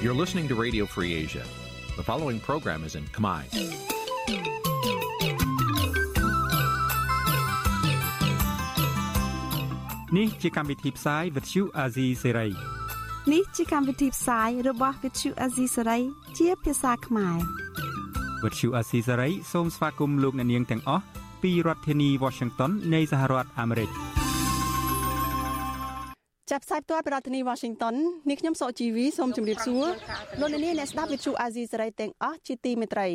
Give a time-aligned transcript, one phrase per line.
[0.00, 1.44] You're listening to Radio Free Asia.
[1.96, 3.42] The following program is in Khmer.
[10.16, 12.50] នេះជាកម្មវិធីផ្សាយ Vuthu Azizi Serai
[13.32, 15.30] នេះជាកម្មវិធីផ្សាយរបស់ Vuthu
[18.44, 21.02] Azizi Serai ជាភាសាខ្មែរ Vuthu Azizi Serai សូមស្វាគមន៍លោកអ្នកនាងទាំងអស់
[21.42, 23.90] ពីរដ្ឋធានី Washington នៃសហរដ្ឋអាមេរិក
[26.50, 27.94] ចាប់ផ្សាយផ្ទាល់ពីរដ្ឋធានី Washington
[28.28, 29.86] នេះខ្ញុំសកជីវីសូមជម្រាបសួរ
[30.40, 33.08] លោកអ្នកនាងអ្នកស្ដាប់ Vuthu Azizi Serai ទាំងអស់ជាទីមេត្រី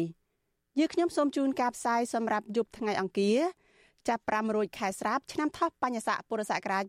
[0.80, 3.40] យើខ្ញុំសូមជូនការផ្សាយសម្រាប់យប់ថ្ងៃអង្គារ
[4.10, 6.86] ចាប់5រោចខែស្រាបឆ្នាំថោះបញ្ញស័កពុរសករាជ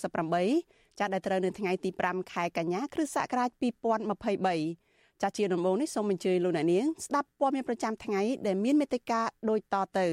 [0.00, 4.91] 2568ចាប់ដែលត្រូវនៅថ្ងៃទី5ខែកញ្ញាគ្រិស្តសករាជ2023
[5.22, 10.06] ចាជាដំបូងនេះសូមអញ្ជើញលោកអ្នកនាងស្ដាប់ព័ត៌មានប្រចាំថ្ងៃដែលមានមេត្តាដូចតទៅ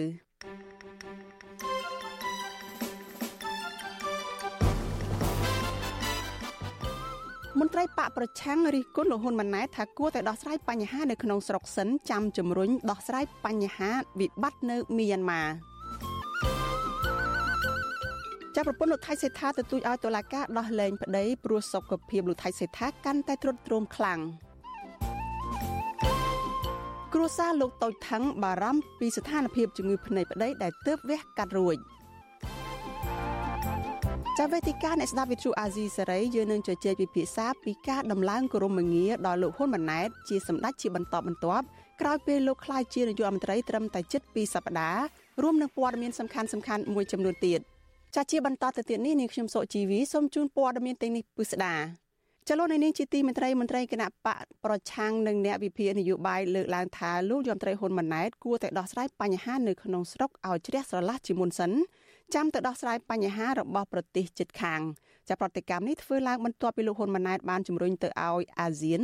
[7.59, 15.41] មន្ត្រីបកប្រឆាំងរិះគន់លោកហ៊ុនម៉ាណែតថាគួរតែដោះស្រាយបញ្ហានៅក្នុងស្រុកសិនចាំជំរុញដោះស្រាយបញ្ហាវិបត្តិនៅមីយ៉ាន់ម៉ា
[18.55, 24.48] ចាប់ប្រពន្ធលោកថៃសេដ្ឋាទទូចឲ្យតុលាការដោះលែងប្តីព្រោះសុខភាពលោកថៃសេដ្ឋាកាន់តែទ្រុឌទ្រោមខ្លាំង
[27.15, 31.77] គ្រួសារលោកតូចថងបារម្ភពីស្ថានភាពជំងឺភ្នែកប្តីដែលទើបវះកាត់រួច
[34.37, 41.65] ចាវេទិកាអ្នកស្ដាប់វិទ្យុអាស៊ីសេរីយើងនឹងជជែកពិភាក្សាពីការដំឡើងគោរមងារដល់លោកហ៊ុនម៉ាណែតជាសម្ដេចជាបន្តបន្ទាប់
[42.01, 45.03] ក្រោយពេលលោកក្លាយជានាយករដ្ឋមន្ត្រីត្រឹមតែជិត2សប្តាហ៍
[45.41, 47.61] រួមនឹងព័ត៌មានសំខាន់ៗមួយចំនួនទៀត។
[48.15, 51.75] ចាជាបន្តទៅទៀតនេះនាងខ្ញុំសុជីវីសូមជូនព័ត៌មានទាំងនេះពិស្ដា
[52.51, 61.71] ចលនានេះជាទីមន្ត្រីមន្ត្រីគណៈបកប្រឆាំងនឹងអ្នកវិភាគនយោបាយលើកឡើងថាលោកយមត្រីហ៊ុនម៉ាណែតគួរតែដោះស្រាយបញ្ហានៅក្នុងស្រុកឲ្យជ្រះស្រឡះជាមុនសិន
[62.33, 64.81] ចាំទៅដោះស្រាយបញ្ហារបស់ប្រទេសជិតខាង
[65.29, 69.01] ចាប្រតិកម្មនេះធ្វើឡើងបន្ទាប់ពីលោកហ៊ុនម៉ាណែតបានជំរុញទៅឲ្យអាស៊ាន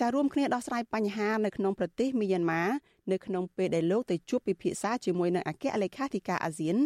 [0.00, 2.62] ចារួមគ្នាដោះស្រាយបញ្ហានៅក្នុងប្រទេសមីយ៉ាន់ម៉ា
[3.12, 6.76] នៅក្នុងពេលដែលលោកទៅជួបពិភាក្សាជាមួយនឹងអគ្គលេខាធិការអាស៊ាន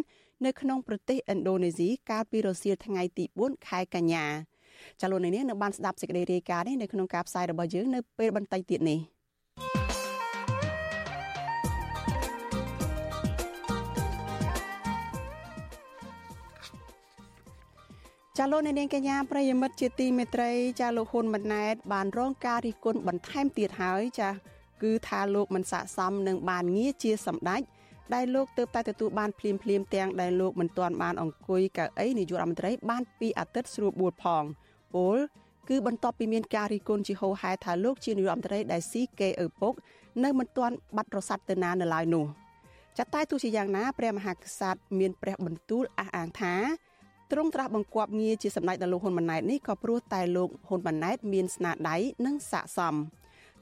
[0.45, 4.50] នៅក្នុងប្រទេសឥណ្ឌូនេស៊ីកាលពីរសៀលថ្ងៃទី4ខែកញ្ញា
[5.01, 8.99] ចាលោកនាងនៅបានស្ដាប់សេចក្តីរាយការណ៍នេះនៅក្នុងការផ្សាយរបស់យើងនៅពេលបន្តិចទៀតនេះ
[18.37, 24.29] ចាលោកនាងកញ្ញាប្រិយមិត្តជាទីមេត្រីចាលោកហ៊ុនម៉ាណែត បានរងការរិះគន់បន្ថែមទៀតហើយចា
[24.83, 27.61] គឺថាលោកមិនស័ក្តិសមនឹងបានងារជាសម្ដេច
[28.13, 34.43] ដែលលោកទើបតែទទួលបានភ្លាមភ្លាមទាំងដែលលោកមិនទាន់បានអង្គុយកៅអីនាយករដ្ឋមន្ត្រីបានពីអាទិត្យស្រួលបួលផង
[34.95, 35.15] ពល
[35.69, 39.73] គឺបន្ទាប់ពីមានការរិះគន់ជាហូរហែថាលោកជានាយករដ្ឋមន្ត្រីដែលស៊ីគេឪពុក
[40.23, 42.25] នៅមិនទាន់បាត់រស័ព្ទទៅណានៅឡើយនោះ
[42.97, 46.55] ចាតែទោះជាយ៉ាងណាព្រះមហាក្សត្រមានព្រះបន្ទូលអះអាងថា
[47.31, 52.95] ទ្រង់ត្រាស់បង្គាប់ងារជាសម្ដេចដល់លោកហ៊ុនម៉ាណែតនេះក៏ព្រោះតែលោកហ៊ុនម៉ាណែតមានស្នាដៃនិងស័ក្តិសម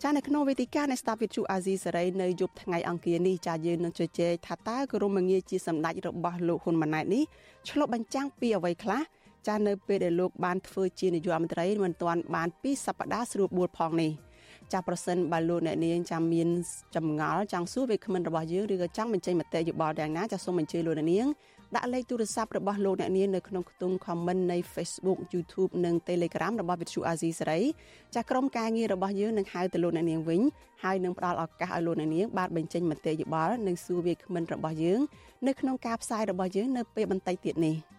[0.03, 7.23] ចានៅក្នុងវេទិកានៃស្តាប់វិទ្យុអាស៊ីសេរីនៅយប់ថ្ងៃអង្គារនេះចាយើងនឹងជជែកថាតើក្រមងារជាសម្ដេចរបស់លោកហ៊ុនម៉ាណែតនេះ
[7.69, 9.01] ឆ្លុះបញ្ចាំងពីអ្វីខ្លះ
[9.47, 14.11] ចានៅពេលដែលលោកបានធ្វើជានាយករដ្ឋមន្ត្រីមិនទាន់បានពីសប្តាហ៍ស្រួលបួលផងនេះ
[14.73, 16.47] ចាប្រសិនបើលោកអ្នកនាងចាំមាន
[16.95, 21.27] ចម្ងល់ចង់សួរវាគ្មិនរបស់យើងឬក៏ចង់បញ្ចេញមតិយោបល់យ៉ាងណាចាសូមអញ្ជើញលោកអ្នកនាង
[21.75, 27.59] ដាក់លេខទូរស័ព្ទរបស់លោកអ្នកនាងនៅក្នុងខ្ទង់ comment នៃ Facebook YouTube និង Telegram របស់ Vithu Azizi សេរី
[28.16, 30.41] ចាស់ក្រុមការងាររបស់យើងនឹងហៅទៅលោកអ្នកនាងវិញ
[30.83, 35.00] ហើយនឹងផ្ដល់ឱកាសឲ្យលោកអ្នកនាងបានបញ្ចេញមតិយោបល់និងសួរវាគ្មិនរបស់យើង
[35.47, 37.98] នៅក្នុងការផ្សាយរបស់យើងនៅពេលបន្តិចទៀតនេះ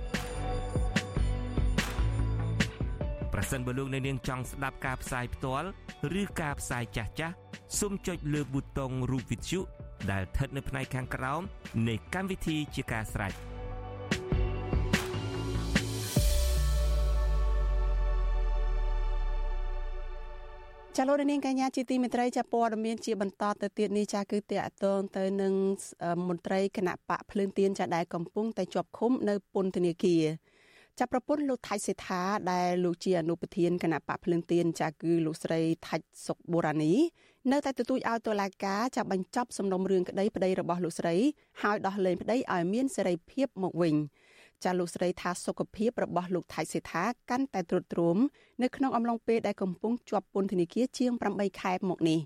[3.33, 5.67] ប្រសិនបើលោកអ្នកនាងចង់ស្ដាប់ការផ្សាយផ្ទាល់
[6.21, 7.35] ឬការផ្សាយចាស់ចាស់
[7.79, 9.59] សូមចុចលើប៊ូតុងរូបវិទ្យុ
[10.11, 11.41] ដែលស្ថិតនៅផ្នែកខាងក្រោម
[11.87, 13.33] នៃកម្មវិធីជាការស្ដាយ
[20.97, 25.53] ចាលោករនាងកញ្ញាជាទីមេត្រីចាព័ត៌មានជាបន្តទៅទៀតនេះចាគឺតកតងទៅនឹង
[26.27, 30.23] មន្ត្រីគណៈបកភ្លើងទៀនចាដែលកំពុងតែជាប់ឃុំនៅពន្ធនាគារ
[30.99, 32.21] ចាប់ប្រពន្ធលោកថៃសេដ្ឋា
[32.51, 36.93] ដែលលោកជាអនុប្រធានគណៈបកភ្លើងទៀនចាគឺលោកស្រីថាច់សុកបូរ៉ានី
[37.51, 41.15] នៅតែទទូចឲ្យតុលាការចាប់បញ្ចប់សំណុំរឿងក្តីប្តីរបស់លោកស្រី
[41.61, 43.95] ហើយដោះលែងប្តីឲ្យមានសេរីភាពមកវិញ
[44.63, 48.17] ចាលោកស្រីថាសុខភាពរបស់លោកថៃសេដ្ឋាកាន់តែទ្រុឌទ្រោម
[48.63, 52.19] នៅក្នុងអំឡុងពេលដែលកំពុងជាប់ពន្ធនាគារជាង8ខែមកនេះ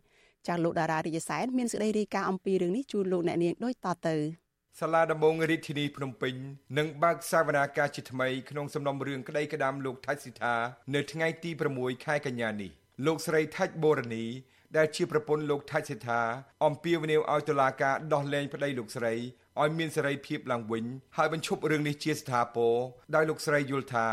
[0.48, 4.45] ចាលោកតារារាជសែនមានសេចក្តីរាយការណ៍អំពីរឿងនេះជូនលោកអ្នកនាងដូចតទៅ
[4.80, 6.36] សាលាដំបងរាជធានីភ្នំពេញ
[6.78, 10.56] នឹងបើកសវនាការជាថ្មីក្នុងសំណុំរឿងក្តីក្តាមលោកថៃសិដ្ឋា
[10.96, 12.72] នៅថ្ងៃទី6ខែកញ្ញានេះ
[13.06, 14.26] លោកស្រីថាច់បូរនី
[14.78, 16.22] ដែលជាប្រពន្ធលោកថាច់សេដ្ឋា
[16.66, 19.14] អំពាវនាវឲ្យតុលាការដោះលែងប្តីលោកស្រី
[19.62, 20.86] ឲ្យមានសេរីភាពឡើងវិញ
[21.18, 22.76] ហើយបញ្ឈប់រឿងនេះជាស្ថាពរ
[23.16, 24.08] ដោយលោកស្រីយល់ថា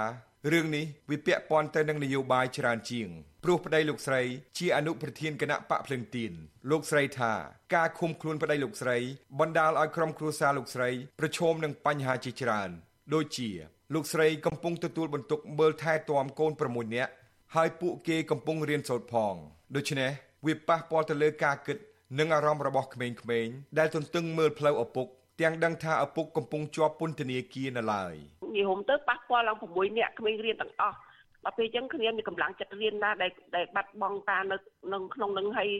[0.50, 3.08] រឿងនេះវាពាក់ព័ន្ធទៅនឹងនយោបាយច្រើនជាង
[3.44, 4.22] ព្រោះប្តីលោកស្រី
[4.58, 6.32] ជាអនុប្រធានគណៈបកភ្លឹងទៀន
[6.70, 7.32] លោកស្រីថា
[7.74, 8.98] ការឃុំខ្លួនប្តីលោកស្រី
[9.40, 12.70] បណ្ដាលឲ្យក្រុមគ្រួសារលោកស្រីប្រឈមនឹងបញ្ហាជាច្រើន
[13.14, 13.50] ដូចជា
[13.94, 17.12] លោកស្រីកំពុងទទួលបន្ទុកមើលថែទាំកូន6នាក់
[17.54, 19.34] ហើយពួកគេកំពុងរៀនសូត្រផង
[19.76, 20.10] ដូច្នេះ
[20.46, 21.78] វាប៉ះពាល់ទៅលើការគិត
[22.18, 25.06] និងអារម្មណ៍របស់ក្មេងៗដែលទន្ទឹងមើលផ្លូវឪពុក
[25.40, 28.14] ទាំងដឹងថាឪពុកកំពុងជាប់ពន្ធនាគារនៅឡើយ
[28.54, 30.96] និយាយទៅប៉ះពាល់ឡើង6នាក់ក្មេងរៀនទាំងអស់
[31.44, 35.70] ដល់ពេលអញ្ចឹងគ្នាមានកម្លាំងចិត្តរៀនណាដែលដែលបាត់បង់ការនៅក្នុងក្នុងនឹងឲ្យ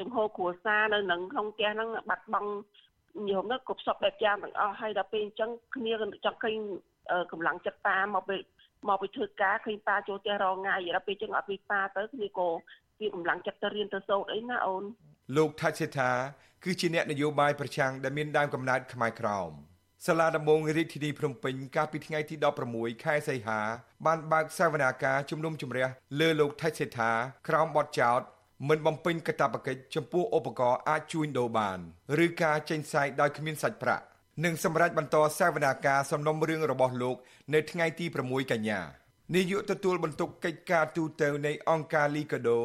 [0.00, 2.50] ចំហគ្រួសារនៅនឹងក្នុងផ្ទះហ្នឹងបាត់បង់
[3.28, 5.92] ញោមនោះគ្រប់សពបែបយ៉ាងទាំងអស់ហើយដល់ពេលអញ្ចឹងគ្នា
[6.24, 6.56] ចង់ឃើញ
[7.32, 8.40] កម្លាំងចិត្តតាមកពេល
[8.88, 12.48] មកពីធ្វើការឃើញប៉ាចូលផ្ទះរងងាយដល់ពេលអញ្ចឹងអត់ពីប៉ាទៅគ្នាក៏
[13.00, 14.84] វាកម្លាំងចិត្តទៅរៀនទៅសូត្រអីណាអូន
[15.36, 16.10] លោកថាច់សេថា
[16.64, 19.50] គឺជាអ្នកនយោបាយប្រឆាំងដែលមានដើមកំណើតខ្មែរក្រោម
[20.06, 22.34] សាលាដំបងរាជធានីភ្នំពេញកាលពីថ្ងៃទី
[22.70, 23.60] 16ខែសីហា
[24.06, 25.86] បានបើកសវនាការជំនុំជម្រះ
[26.20, 27.10] លើលោកថៃសេដ្ឋា
[27.48, 28.20] ក្រោមបទចោទ
[28.68, 31.78] មិនបំពេញកាតព្វកិច្ចចំពោះឧបករណ៍អាចជួញដូរបាន
[32.24, 34.04] ឬការចេញផ្សាយដោយគ្មានសាច់ប្រាក់
[34.44, 37.16] និងសម្រាប់បន្តសវនាការសំណុំរឿងរបស់លោក
[37.54, 38.80] នៅថ្ងៃទី6កញ្ញា
[39.34, 42.58] នាយកទទួលបន្ទុកកិច្ចការទូតនៃអង្គការលីកាដូ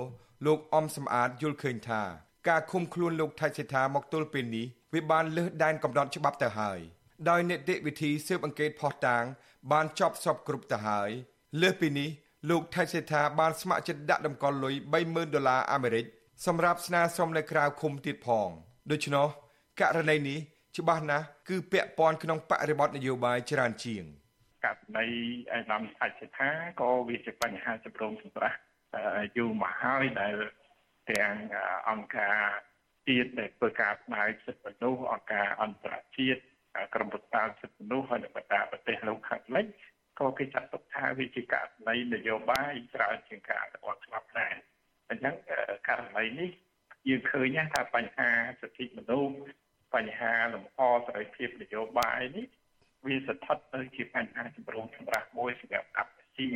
[0.46, 2.02] លោកអំសំអាតយល់ឃើញថា
[2.48, 6.82] ការឃុំខ្លួនលោកថៃសេដ្ឋាមកទល់ពេលនេះវាបានលើសដែនកំណត់ច្បាប់ទៅហើយ
[7.30, 9.24] ដោយនីតិវិធីស៊ើបអង្កេតផុសតាង
[9.72, 11.10] បានចប់សពគ្រប់ទៅហើយ
[11.62, 12.10] លើសពីនេះ
[12.50, 14.76] លោកថៃសេដ្ឋាបានស្ម័គ្រចិត្តដាក់តម្កល់លុយ
[15.06, 16.06] 30000ដុល្លារអាមេរិក
[16.46, 18.50] សម្រាប់ស្នើសុំនៅក្រៅឃុំទៀតផង
[18.92, 19.28] ដូច្នោះ
[19.82, 20.40] ករណីនេះ
[20.78, 24.04] ច្បាស់ណាស់គឺពាក់ព័ន្ធក្នុងបរិបទនយោបាយច្រើនជាង
[24.66, 25.06] ករណី
[25.54, 26.50] ឯកឧត្តមថៃសេដ្ឋា
[26.82, 28.56] ក៏វាជាបញ្ហាចម្រូងចម្រាស
[29.38, 30.36] យូរមកហើយដែល
[31.12, 31.34] ទាំង
[31.90, 32.38] អង្គការ
[33.08, 36.42] ជាតិដែលធ្វើការផ្នែកសិទ្ធិមនុស្សអង្គការអន្តរជាតិ
[36.96, 39.66] ក្រមប្រតាសិទ្ធិមនុស្សហើយនៅបណ្ដាប្រទេសលោកខាងលិច
[40.20, 44.56] ក៏គេចាត់ទុកថាវាជាករណីនយោបាយច្រើនជាងការអនុវត្តច្បាប់ដែរ
[45.10, 45.36] អញ្ចឹង
[45.88, 46.50] ករណីនេះ
[47.08, 48.30] យើងឃើញថាបញ្ហា
[48.62, 49.36] សិទ្ធិមនុស្ស
[49.96, 52.46] បញ្ហាលំអសេរីភាពនយោបាយនេះ
[53.06, 56.48] វាស្ថិតនៅជាបញ្ហាចម្រូងចម្រាសមួយសម្រាប់កម្ពុជា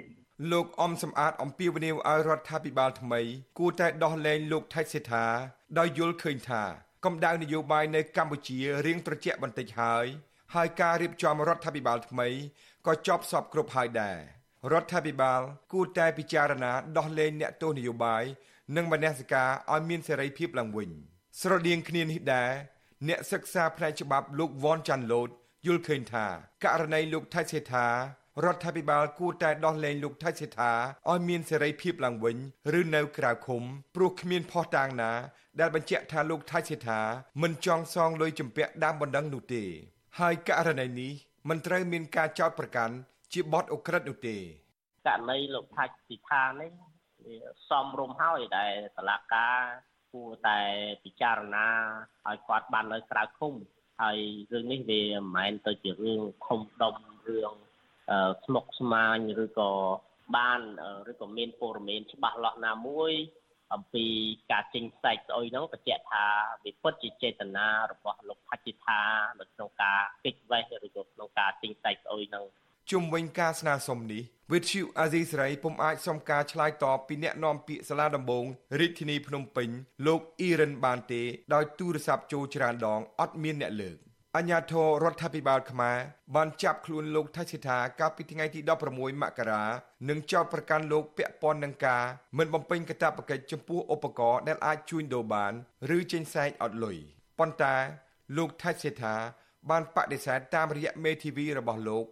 [0.52, 3.22] លោកអំសំអាតអំពាវនាវឲ្យរដ្ឋាភិបាលថ្មី
[3.60, 5.26] គួរតែដោះលែងលោកថៃសេដ្ឋា
[5.80, 6.64] ដោយយល់ឃើញថា
[7.06, 10.06] កម្ដៅនយោបាយនៅកម្ពុជារៀងត្រជាក់បន្តិចហើយ
[10.56, 12.28] ហើយការរៀបចំរដ្ឋាភិបាលថ្មី
[12.88, 14.18] ក៏ចប់សពគ្រប់ហើយដែរ
[14.72, 15.42] រដ្ឋាភិបាល
[15.72, 18.24] គួរតែពិចារណាដោះលែងអ្នកទោសនយោបាយ
[18.76, 20.90] និងមនសិការឲ្យមានសេរីភាពឡើងវិញ
[21.42, 22.52] ស្រដៀងគ្នានេះដែរ
[23.08, 25.30] អ្នកសិក្សាផ្នែកច្បាប់លោកវ៉នចាន់ឡូត
[25.66, 26.26] យល់ឃើញថា
[26.64, 27.88] ករណីលោកថៃសេដ្ឋា
[28.44, 30.72] រដ្ឋាភិបាលគួរតែដោះលែងលោកថៃសេដ្ឋា
[31.10, 32.38] ឲ្យមានសេរីភាពឡើងវិញ
[32.80, 33.64] ឬនៅក្រៅឃុំ
[33.96, 35.12] ព្រោះគ្មានភស្តុតាងណា
[35.60, 37.02] ដែលបញ្ជាក់ថាលោកថៃសេដ្ឋា
[37.42, 39.64] មិនចង់សងលុយជំពាក់ដើមបណ្ដឹងនោះទេ
[40.20, 41.12] ហើយករណីនេះ
[41.50, 42.96] មិនត្រូវមានការចោទប្រកាន់
[43.34, 44.38] ជាបទអក្រិតនោះទេ
[45.08, 46.72] ករណីលោកថៃសិដ្ឋានេះ
[47.26, 47.38] វា
[47.70, 49.60] សំរុំហើយដែលតឡាការ
[50.14, 50.60] គួរតែ
[51.04, 51.68] ពិចារណា
[52.28, 53.54] ឲ្យគាត់បាននៅក្រៅឃុំ
[54.02, 54.18] ហើយ
[54.54, 56.96] រឿងនេះវាមិនមែនទៅជារឿងខុំដុំ
[57.28, 57.54] រឿង
[58.46, 59.72] ស្មុកស្មាញឬក៏
[60.36, 60.62] បាន
[61.12, 63.14] ឬក៏មានព័ត៌មានច្បាស់លាស់ណាមួយ
[63.74, 64.06] អំពី
[64.52, 66.26] ការចេញផ្សាយស្អុយហ្នឹងបញ្ជាក់ថា
[66.64, 69.02] វាពិតជាចេតនារបស់លោកផាច់ថា
[69.40, 72.46] នៅក្នុងការគេចវេះឬក៏ក្នុងការចេញផ្សាយស្អុយហ្នឹង
[72.92, 74.24] ជុំវិញការស្នើសុំនេះ
[74.54, 78.46] វិទ្យុអាស៊ីសេរីពុំអាចសុំការឆ្លើយតបពីអ្នកនាំពាក្យសាលាដំបង
[78.80, 79.70] រាជធានីភ្នំពេញ
[80.08, 81.22] លោកអ៊ីរិនបានទេ
[81.54, 83.98] ដោយទូរស័ព្ទចូលច្រើនដងអត់មានអ្នកលើក
[84.38, 85.98] អញ្ញាធររដ្ឋាភិបាលខ្មែរ
[86.36, 88.60] បានចាប់ខ្លួនលោកថៃសិដ្ឋាកាលពីថ្ងៃទី
[88.92, 89.64] 16មករា
[90.10, 92.04] និងចោទប្រកាន់លោកពាក់ព័ន្ធនឹងការ
[92.38, 95.54] មិនបំពេញកាតព្វកិច្ចចំពោះឧបករណ៍ដែលអាចជួញដូរបាន
[95.96, 96.98] ឬចេញសែកអត់លុយ
[97.40, 97.76] ប៉ុន្តែ
[98.38, 99.16] លោកថៃសិដ្ឋា
[99.70, 102.06] បានបដិសេធតាមរយៈមេធាវីរបស់លោក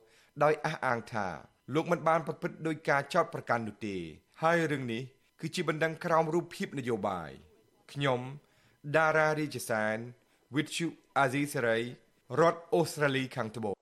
[0.44, 1.28] ដោយអះអាងថា
[1.74, 3.98] លោកមិនបានប្រព្រឹត្តដោយការចោទប្រកាន់នោះទេ
[4.42, 5.04] ហើយរឿងនេះ
[5.42, 7.32] គឺជាបណ្ដឹងក្រោមរូបភាពនយោបាយ
[7.92, 8.20] ខ្ញុំ
[8.96, 9.98] ដារ៉ារាជសាន
[10.56, 10.90] with you
[11.22, 11.84] Azizi Saray
[12.42, 13.76] រដ្ឋអូស្ត្រាលីខាងត្បូង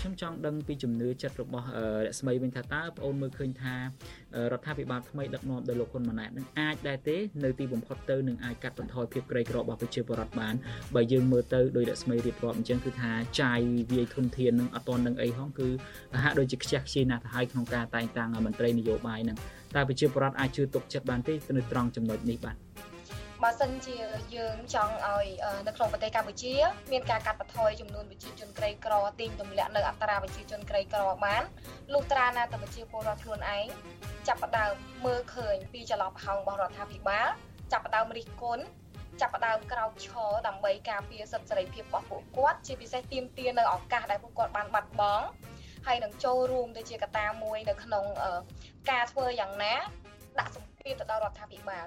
[0.00, 1.66] ខ្ញុំចង់ដឹងពីជំនឿចិត្តរបស់
[2.06, 3.74] រស្មីវិញថាតើបងអូនមើលឃើញថា
[4.52, 10.54] រដ្ឋាភិបាលថ្មីដឹកនាំដោយលោកហ៊ុនម៉ាណែតនឹងអាចដែរទេនៅទីបំផុតទៅនឹងអាចកាត់បន្ថយភាពក្រីក្ររបស់ប្រជាពលរដ្ឋបាន
[10.94, 13.60] បើយើងមើលទៅដោយរស្មីរៀបរាប់អញ្ចឹងគឺថាចាយ
[13.92, 15.68] វាយធនធាននឹងអត់ទាន់នឹងអីហងគឺ
[16.22, 19.36] ហាក់ដូចជាខ្ជះខ្ជាយណាស់ទៅហើយក្នុងការតែងតាំងមន្ត្រីនយោបាយនឹង
[19.76, 22.69] តើប្រជាពលរដ្ឋអាចជឿទុកចិត្តបានទេទៅនៅត្រង់ចំណុចនេះបាទ
[23.42, 23.96] បើសិនជា
[24.36, 25.26] យើងចង់ឲ្យ
[25.66, 26.54] នៅក្នុងប្រទេសកម្ពុជា
[26.92, 31.42] មានការកាត់បន្ថយចំនួនប្រជាជនក្រីក្រទីងទម្លាក់នៅអត្រាប្រជាជនក្រីក្របាន
[31.92, 33.66] លុះត្រាណាតែប្រជាពលរដ្ឋខ្លួនឯង
[34.28, 34.72] ចាប់ផ្ដើម
[35.04, 37.28] មើលឃើញពីចន្លោះប្រហោងរបស់រដ្ឋាភិបាល
[37.72, 38.64] ចាប់ផ្ដើមរិះគន់
[39.20, 45.24] ចាប់ផ្ដើមក្រោកឈរដើម្បីការពារសិទ្ធិសេរីភាពរបស់ពួកគាត់ជាពិសេសទាមទារនៅឱកាសដែលពួកគាត់បានបាត់បង់
[45.86, 48.04] ហើយនឹងចូលរួមទៅជាកត្តាមួយនៅក្នុង
[48.90, 49.74] ការធ្វើយ៉ាងណា
[50.40, 51.86] ដាក់សម្ពាធទៅដល់រដ្ឋាភិបាល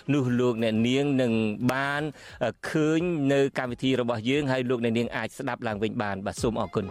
[0.13, 1.33] នោះលោកអ្នកនាងនឹង
[1.73, 2.01] បាន
[2.69, 3.01] ឃើញ
[3.33, 6.87] នៅកម្មវិធីរបស់យើងហើយលោកអ្នកនាងអាចស្ដាប់ឡើងវិញបានបាទសូមអរគុណ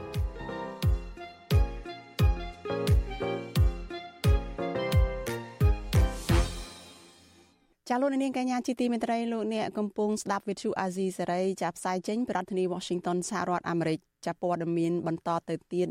[7.92, 15.88] ចាលោកនាងកញ្ញាជាទីមេត្រីលោកអ្នកកំពុងស្ដាប់វិទ្យុអាស៊ីសេរីចាប់ផ្សាយចេញពីរដ្ឋធានី Washington សហរដ្ឋអាមេរិកចាព័ត៌មានបន្តទៅទៀត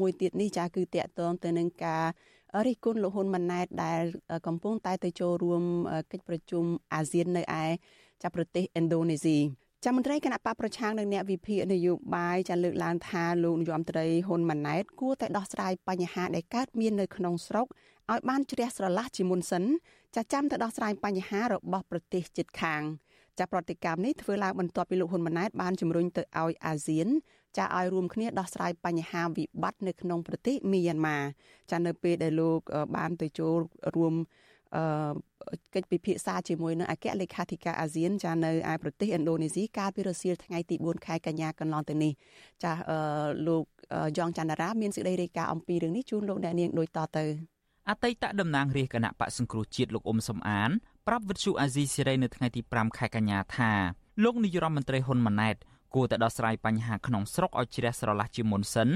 [0.00, 2.04] មួយទៀតនេះចាគឺតកតងទៅនឹងការ
[2.66, 4.02] រិះគន់លោកហ៊ុនម៉ាណែតដែល
[4.46, 5.62] កំពុងតែទៅចូលរួម
[6.12, 6.64] កិច្ចប្រជុំ
[6.94, 7.64] អាស៊ាននៅឯ
[8.22, 9.38] ចាប់ប្រទេសឥណ្ឌូនេស៊ី
[9.84, 17.66] ចាំមន្ត្រីគណៈបកប្រឆាំងនិងអ្នកវិភាគនយោបាយចាលើកឡើងថាលោកនាយរដ្ឋមន្ត្រីហ៊ុនម៉ាណែតគួរតែដោះស្រាយបញ្ហាដែលកើតមាននៅក្នុងស្រុក
[18.10, 19.64] ឲ្យបានជ្រះស្រឡះជាមុនសិន
[20.16, 22.82] ចាចាំទៅដោះស្រាយបញ្ហារបស់ប្រទេសជិតខាង
[23.38, 27.08] ចាប្រតិកម្មនេះធ្វើឡើងបន្ទាប់ពីលោកហ៊ុនម៉ាណែតបានជំរុញទៅឲ្យអាស៊ាន
[27.58, 31.18] ចាឲ្យរួមគ្នាដោះស្រាយបញ្ហាវិបត្តិនៅក្នុងប្រទេសមីយ៉ាន់ម៉ា
[31.70, 32.60] ចានៅពេលដែលលោក
[32.96, 33.54] បានទៅចូល
[33.96, 34.14] រួម
[34.76, 34.82] អឺ
[35.74, 42.12] កិច្ចពិភាក្សាជាមួយនឹងអគ្គលេខាធិការអាស៊ានចានៅឯប្រទេសឥណ្ឌូនេស៊ីកាលពីរសៀលថ្ងៃទី4ខែកញ្ញាកន្លងទៅនេះ
[42.62, 42.98] ចាអឺ
[43.46, 43.64] លោក
[44.18, 47.24] យ៉ងច័ន្ទរាមានសេចក្តីរាយការណ៍អំពីរឿងនេះជូនលោកអ្នកនាងដូចតទៅ
[47.88, 50.70] អតីតតំណាងរាជគណៈបកសង្គ្រោះជាតិលោកអ៊ុំសំអាន
[51.06, 53.72] ប្រាប់វិទ្យុអាស៊ីសេរីនៅថ្ងៃទី5ខែកញ្ញាថា
[54.24, 55.56] លោកនាយរដ្ឋមន្ត្រីហ៊ុនម៉ាណែត
[55.94, 58.88] គួរតែដោះស្រាយបញ្ហាក្នុងស្រុកឲ្យជ្រះស្រឡះជាមុនសិន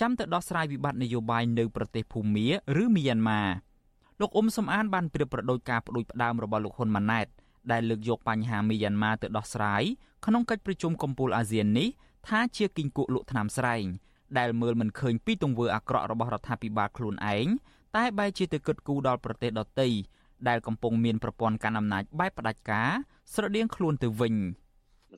[0.00, 2.46] ចាំទៅដោះស្រាយវិបត្តិនយោបាយនៅប្រទេសភូមា
[2.82, 3.42] ឬមីយ៉ាន់ម៉ា
[4.20, 7.26] លោកអ៊ុំសំអានបានប្រៀបប្រដូចការផ្ដួចផ្ដើមរបស់លោកហ៊ុនម៉ាណែត
[7.72, 9.82] ដែលលើកយកបញ្ហាមីយ៉ាន់ម៉ាទៅដោះស្រាយ
[10.26, 11.88] ក្នុងកិច្ចប្រជុំកំពូលអាស៊ាននេះ
[12.28, 13.84] ថាជាគីងគក់លក់ថ្នាំស្រែង
[14.38, 17.46] ដែលមើលមិនឃើញពីទង្វើអាក្រក់របស់រដ្ឋាភិបាលខ្លួនឯង
[17.96, 19.88] តែបែរជាទៅគិតគូរដល់ប្រទេសដទៃ
[20.48, 22.90] ដែលកំពុងមានប្រព័ន្ធកាន់អំណាចបែបផ្ដាច់ការ
[23.34, 24.34] ស្រដៀងខ្លួនទៅវិញ។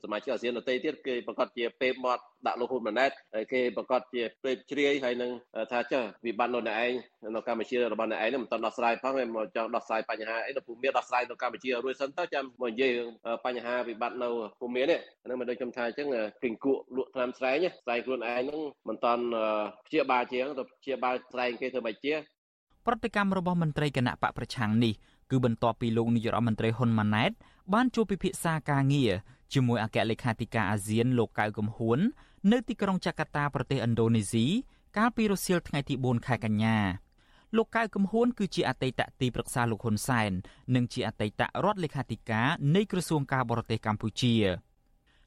[0.03, 5.31] សមាជិកអាស៊ានដទៃទៀតគេប្រកាសជាពេបមាត់ដាក់លោកហ៊ុនម៉ាណែតហើយគេប្រកាសជាពេបជ្រាយហើយនឹង
[5.71, 6.91] ថាចុះវិបត្តិនៅឯង
[7.35, 12.91] នៅកម្ពុជារបស់អ្នកឯងមិនទាន់ដោះស្រាយផងហើយមកចង់ដោះស្រាយបញ្ហាអីនៅភូមិមានដោះស្រាយនៅកម្ពុជារួចសិនទៅចាំមកនិយាយ
[13.45, 14.29] បញ្ហាវិបត្តិនៅ
[14.59, 16.07] ភូមិមាននេះហ្នឹងមិនដូចខ្ញុំថាអញ្ចឹង
[16.43, 19.23] គិងគក់លក់ថ្នាំស្រែងស្រែងខ្លួនឯងហ្នឹងមិនទាន់
[19.87, 22.13] ព្យាបាលជាងទៅព្យាបាលស្រែងគេធ្វើមិនជា
[22.85, 24.93] ប្រតិកម្មរបស់មន្ត្រីគណៈបកប្រឆាំងនេះ
[25.31, 27.31] គឺបន្ទាប់ពីលោកនាយរដ្ឋមន្ត្រីហ៊ុនម៉ាណែត
[27.73, 29.11] បានជួបពិភាក្សាការងារ
[29.53, 31.99] ជាមួយអគ្គលេខាធិការអាស៊ានលោកកៅកំហួន
[32.51, 34.45] នៅទីក្រុងចាកាតាប្រទេសឥណ្ឌូនេស៊ី
[34.97, 36.77] កាលពីរសៀលថ្ងៃទី4ខែកញ្ញា
[37.57, 40.31] លោកកៅកំហួនគឺជាអតីតទីប្រឹក្សាលោកហ៊ុនសែន
[40.75, 44.35] និងជាអតីតរដ្ឋលេខាធិការនៃក្រសួងការបរទេសកម្ពុជា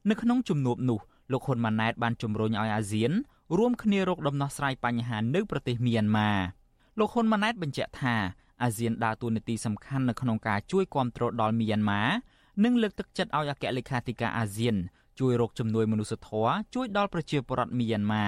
[0.09, 1.01] នៅក្នុងជំនួបនោះ
[1.33, 3.13] លោកហ៊ុនម៉ាណែតបានជំរុញឲ្យអាស៊ាន
[3.59, 6.31] រួមគ្នារកដំណោះស្រាយបញ្ហានៅប្រទេសមីយ៉ាន់ម៉ា
[6.99, 8.15] លោកហ៊ុនម៉ាណែតបញ្ជាក់ថា
[8.63, 12.03] អាស៊ានដើរតួនាទីសំខាន់នៅក្នុងការជួយគាំទ្រដល់មីយ៉ាន់ម៉ា
[12.63, 14.77] និងលើកទឹកចិត្តឲ្យអគ្គលេខាធិការអាស៊ាន
[15.19, 18.27] ជួយរកជំនួយមនុស្សធម៌ជួយដល់ប្រជាពលរដ្ឋមីយ៉ាន់ម៉ា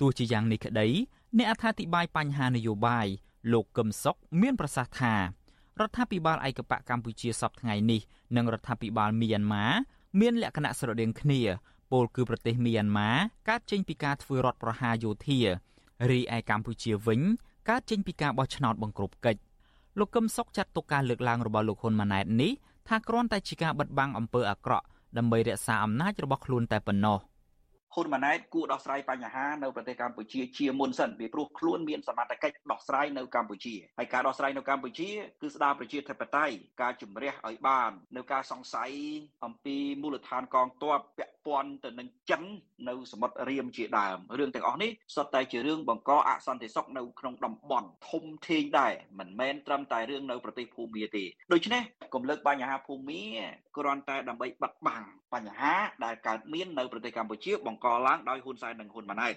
[0.00, 0.86] ទោះជាយ៉ាងនេះក្តី
[1.38, 3.06] អ្នកអត្ថាធិប្បាយបញ្ហានយោបាយ
[3.52, 5.20] លោកកឹមសុខមានប្រសាសន៍ថារ
[5.88, 8.00] ដ្ឋាភិបាលឯកបកកម្ពុជាសពថ្ងៃនេះ
[8.36, 9.64] និងរដ្ឋាភិបាលមីយ៉ាន់ម៉ា
[10.20, 11.40] មានលក្ខណៈស្រដៀងគ្នា
[11.92, 13.10] ពោលគឺប្រទេសមីយ៉ាន់ម៉ា
[13.48, 15.38] កើតចេញពីការធ្វើរដ្ឋប្រហារយោធា
[16.10, 17.20] រីឯកម្ពុជាវិញ
[17.68, 19.40] កើតចេញពីការបោះឆ្នោតបង្ក្រប់កិច្ច
[19.98, 22.52] លោកកឹមសុខចាត់ទុកការលើកឡើងរបស់លោកហ៊ុនម៉ាណែតនេះ
[22.88, 24.86] ថាគ្រាន់តែជាការបិទបាំងអំពើអាក្រក់
[25.18, 27.18] ដើម្បីរក្សាអំណាចរបស់ខ្លួនតែប៉ុណ្ណោះ
[27.94, 38.92] ហ៊ុនម៉ាណែតគួរដោះស្រាយបញ្ហានៅប្រទេសកម្ពុជាជាមុនសិនពីព្រោះខ្លួនមានសមត្ថកិច្ចដោះស្រាយនៅកម្ពុជាហើយការដោះស្រាយនៅកម្ពុជាគឺស្ដារប្រជាធិបតេយ្យការជំរះឲ្យបាន នៅការសង្ស័យ
[39.44, 42.42] អំពីមូលដ្ឋានកងទ័ពពាក់ ព័ន្ធទៅនឹងចិន
[42.88, 51.82] នៅសមុទ្ររៀមជាដើមរឿងទាំងអស់នេះសុទ្ធតែជារឿងបង្កអសន្តិសុខនៅក្នុងតំបន់ធំធេងដែរមិនមែនត្រឹមតែរឿងនៅប្រទេសភូមាទេដូច្នេះ
[52.14, 53.22] កុំលើកបញ្ហាភូមា
[53.76, 55.74] គ្រាន់តែដើម្បីបិទបាំងបញ្ហា
[56.04, 59.34] ដែលកើតមាននៅប្រទេសកម្ពុជាបង្កឡើងដោយហ៊ុនសែននិងហ៊ុនម៉ាណែត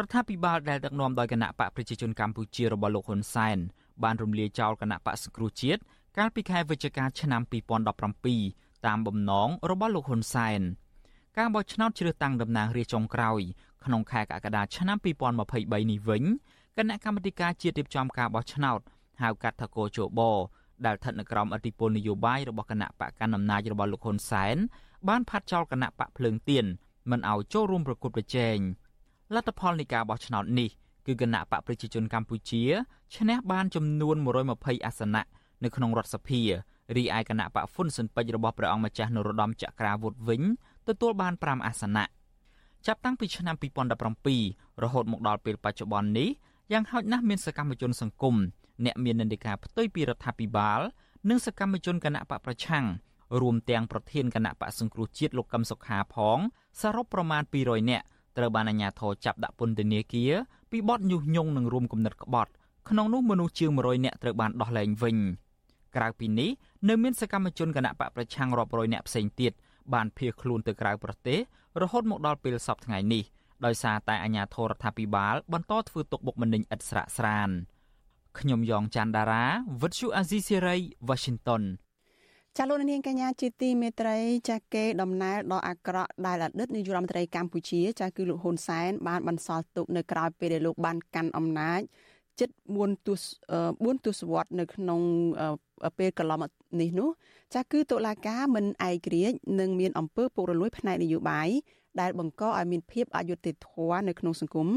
[0.00, 3.58] រដ្ឋាភិបាលដែលដឹកនាំដោយគណៈបកប្រជាជនកម្ពុជារបស់លោកហ៊ុនសែន
[4.04, 5.80] បានរំលាយចោលគណៈបកសង្គ្រោះជាតិ
[6.18, 7.42] កាលពីខែវិច្ឆិកាឆ្នាំ
[8.08, 10.60] 2017តាមបំណងរបស់លោកហ៊ុនសែន
[11.38, 13.40] ការបោះឆ្នោតជ្រើសតាំងតំណាងរាស្ត្រចុងក្រោយ
[13.84, 16.22] ក្នុងខែកក្កដាឆ្នាំ2023នេះវិញ
[16.76, 18.80] គណៈកម្មាធិការជាតិរៀបចំការបោះឆ្នោត
[19.22, 20.20] ហៅកាត់ថាកោជប
[20.86, 24.56] ដែលស្ថិតនៅក្រោមអធិបុលនយោបាយរបស់គណៈបកកណ្ដាលអំណាចរបស់លោកហ៊ុនសែន
[25.08, 26.64] បានផាត់ចោលគណៈបកភ្លើងទៀន
[27.10, 28.56] មិនឲ្យចូលរួមប្រគល់ប្រជែង
[29.34, 30.70] លទ្ធផលនៃការបោះឆ្នោតនេះ
[31.06, 32.62] គឺគណៈបកប្រជាជនកម្ពុជា
[33.16, 34.16] ឈ្នះបានចំនួន
[34.50, 35.22] 120អាសនៈ
[35.64, 36.42] នៅក្នុងរដ្ឋសភា
[36.96, 40.42] រីឯគណៈបកហ្វុនស៊ិនពេជ្ររបស់ព្រះអង្គម្ចាស់នរោត្តមចក្រាវុធវិញ
[40.88, 42.04] ទទួលបាន5អាសនៈ
[42.86, 43.56] ចាប់តាំងពីឆ្នាំ
[44.18, 46.28] 2017រហូតមកដល់ពេលបច្ចុប្បន្ននេះ
[46.72, 48.36] យ៉ាងហោចណាស់មានសកម្មជនសង្គម
[48.84, 50.80] អ្នកមាននិន្នាការផ្ទុយពីរដ្ឋាភិបាល
[51.28, 52.84] និងសកម្មជនគណៈបកប្រឆាំង
[53.40, 56.38] រួមទាំងប្រធានគណៈបកសង្គ្រោះជាតិលោកកឹមសុខាផង
[56.80, 58.04] សរុបប្រមាណ200នាក់
[58.36, 60.32] ត្រូវបានអាជ្ញាធរចាប់ដាក់ពន្ធនាគារ
[60.70, 62.50] ពីបទញុះញង់និងរួមគំនិតក្បត់
[62.88, 65.16] ក្នុងនោះមនុស្សជាង100នាក់ត្រូវបានដោះលែងវិញ
[65.96, 66.50] ក្រៅពីនេះ
[66.88, 69.52] នៅមានសកម្មជនគណៈបកប្រឆាំងរាប់រយនាក់ផ្សេងទៀត
[69.94, 71.38] បានភៀសខ្លួនទៅក្រៅប្រទេស
[71.82, 73.24] រហូតមកដល់ពេលសពថ្ងៃនេះ
[73.64, 77.50] ដោយសារតែអាជ្ញាធររដ្ឋាភិបាលបន្តធ្វើទុកបុកម្នេញឥតស្រាកស្រាន
[78.38, 79.44] ខ្ញុំយ៉ងច័ន្ទដារា
[79.82, 80.76] វិទ្យុអាស៊ីសេរី
[81.08, 81.62] Washington
[82.56, 84.18] ចាលោកនាងកញ្ញាជាទីមេត្រី
[84.50, 91.80] ចាគេដំណើរដល់អាក្រក់ដែលអតីតនាយករដ្ឋមន្ត្រីកម្ពុជាចាគឺលោកហ៊ុនសែនបានបន្សល់ទុកនៅក្រៅពេលដែលលោកបានកាន់អំណាច
[92.39, 93.21] ជិត4ទស
[93.63, 95.01] 4ទសវត្សរ៍នៅក្នុង
[95.97, 96.39] ពេលកន្លង
[96.81, 97.09] នេះនោះ
[97.55, 101.49] ចាគឺតុលាការមិនឯករាជ្យនិងមានអំពើពុករលួយផ្នែកនយោបាយ
[102.01, 104.67] ដែលបង្កឲ្យមានភាពអយុត្តិធម៌នៅក្នុងសង្គម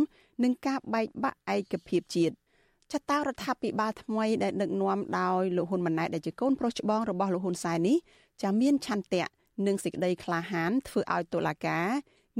[0.43, 2.35] និងការបែកបាក់ឯកភាពជាតិ
[2.93, 7.97] ចតារដ្ឋាភិបាលថ្មីដែលដឹកនាំដោយលោកហ៊ុនម៉ាណែតដែលជាកូនប្រុសច្បងរបស់លោកហ៊ុនសែននេះ
[8.43, 9.27] ចាមានឆន្ទៈ
[9.67, 11.87] និងសេចក្តីក្លាហានធ្វើឲ្យតុលាការ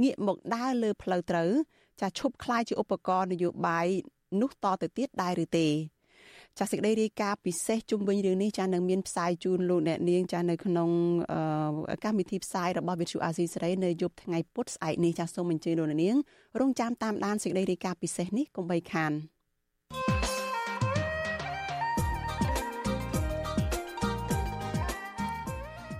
[0.03, 1.51] ងាកមកដើរលើផ្លូវត្រូវ
[2.01, 3.87] ចាឈប់คล้ายជាឧបករណ៍នយោបាយ
[4.40, 5.68] នោះតទៅទៀតដែរឬទេ
[6.58, 10.90] ចាសសេចក្តីរាយការណ៍ពិសេសជុំវិញរឿងនេះចានឹងមានផ្សាយជូនលោកអ្នកនាងចានៅក្នុង
[12.04, 16.16] កម្មវិធីផ្សាយរបស់ Vithu Azizi សេរីនៅយប់ថ្ងៃពុធស្អែកនេះចាសូមអញ្ជើញលោកអ្នកនាង
[16.60, 19.12] រងចាំតាមដានសេចក្តីរាយការណ៍ពិសេសនេះកុំបីខាន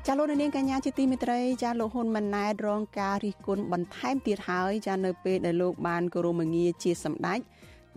[0.07, 7.41] ចាលោកនាងកញ្ញាជាទីមេត្រីចាលោកហ៊ុនម៉ាណែតរងការរិះគន់បន្ថែមទៀតហើយចានៅពេលដែលលោកបានគោរមងារជាសម្ដេច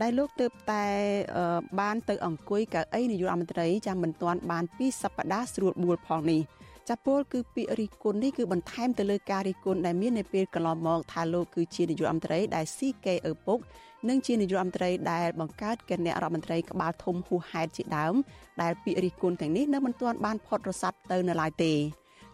[0.01, 0.83] ដែលលោកទើបតែ
[1.79, 6.41] បានទៅអង្គុយកៅអីនាយករដ្ឋមន្ត្រីចាំមិនទាន់បានពីសប្តាហ៍ស្រួលបួលផងនេះ
[6.89, 13.59] ចាពលគឺពាក្យរិះគន់នេះគឺបន្ថែមទៅលើការរិះគន់ដែលមាននៅពេលកន្លងមកថាលោកគឺជានាយករដ្ឋមន្ត្រីដែលស៊ីកេឪពុក
[14.09, 18.15] និងជានាយករដ្ឋមន្ត្រីដែលបង្កើតគណៈរដ្ឋមន្ត្រីក្បាលធំហួសហេតុជាដើម
[18.61, 21.73] ដែលពាក្យរិះគន់ទាំងនេះនៅមិនទាន់បានផុតរស័ព្ទទៅនៅឡើយទេ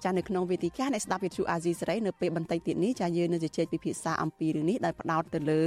[0.04, 5.62] ចានៅក្នុងវេទិកាអ្នកស្ដាប់វិទ្យុអាស៊ីសេរីនៅពេលបន្តិចទៀតនេះចាយើងនឹងជជែកពិភាក្សាអំពីរឿងនេះដោយផ្ដោតទៅលើ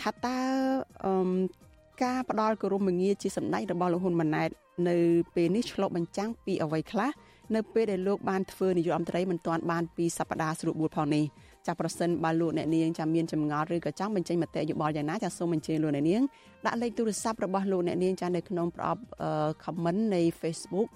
[0.00, 0.38] ថាតើ
[1.04, 1.12] អឺ
[2.04, 4.50] ការផ្ដាល់គោរមងារជាសម្ដេចរបស់លោកហ៊ុនម៉ាណែត
[4.88, 4.96] នៅ
[5.34, 7.10] ពេលនេះឆ្លុះបញ្ចាំងពីអ្វីខ្លះ
[7.54, 11.24] នៅពេលដែលលោកបានធ្វើនាយករដ្ឋមន្ត្រីមិនទាន់បានពីសប្តាហ៍ស្រួលបួលផងនេះ
[11.66, 16.22] ចាប្រសិនបើលោកអ្នកនាងចាំមានចម្ងល់ឬក៏ចង់បញ្ចេញមតិយោបល់យ៉ាងណាចាសូមអញ្ជើញលោកអ្នកនាង
[16.66, 19.02] ដាក់លេខទូរស័ព្ទរបស់លោកអ្នកនាងចានៅក្នុងប្រអប់
[19.64, 20.88] comment នៃ Facebook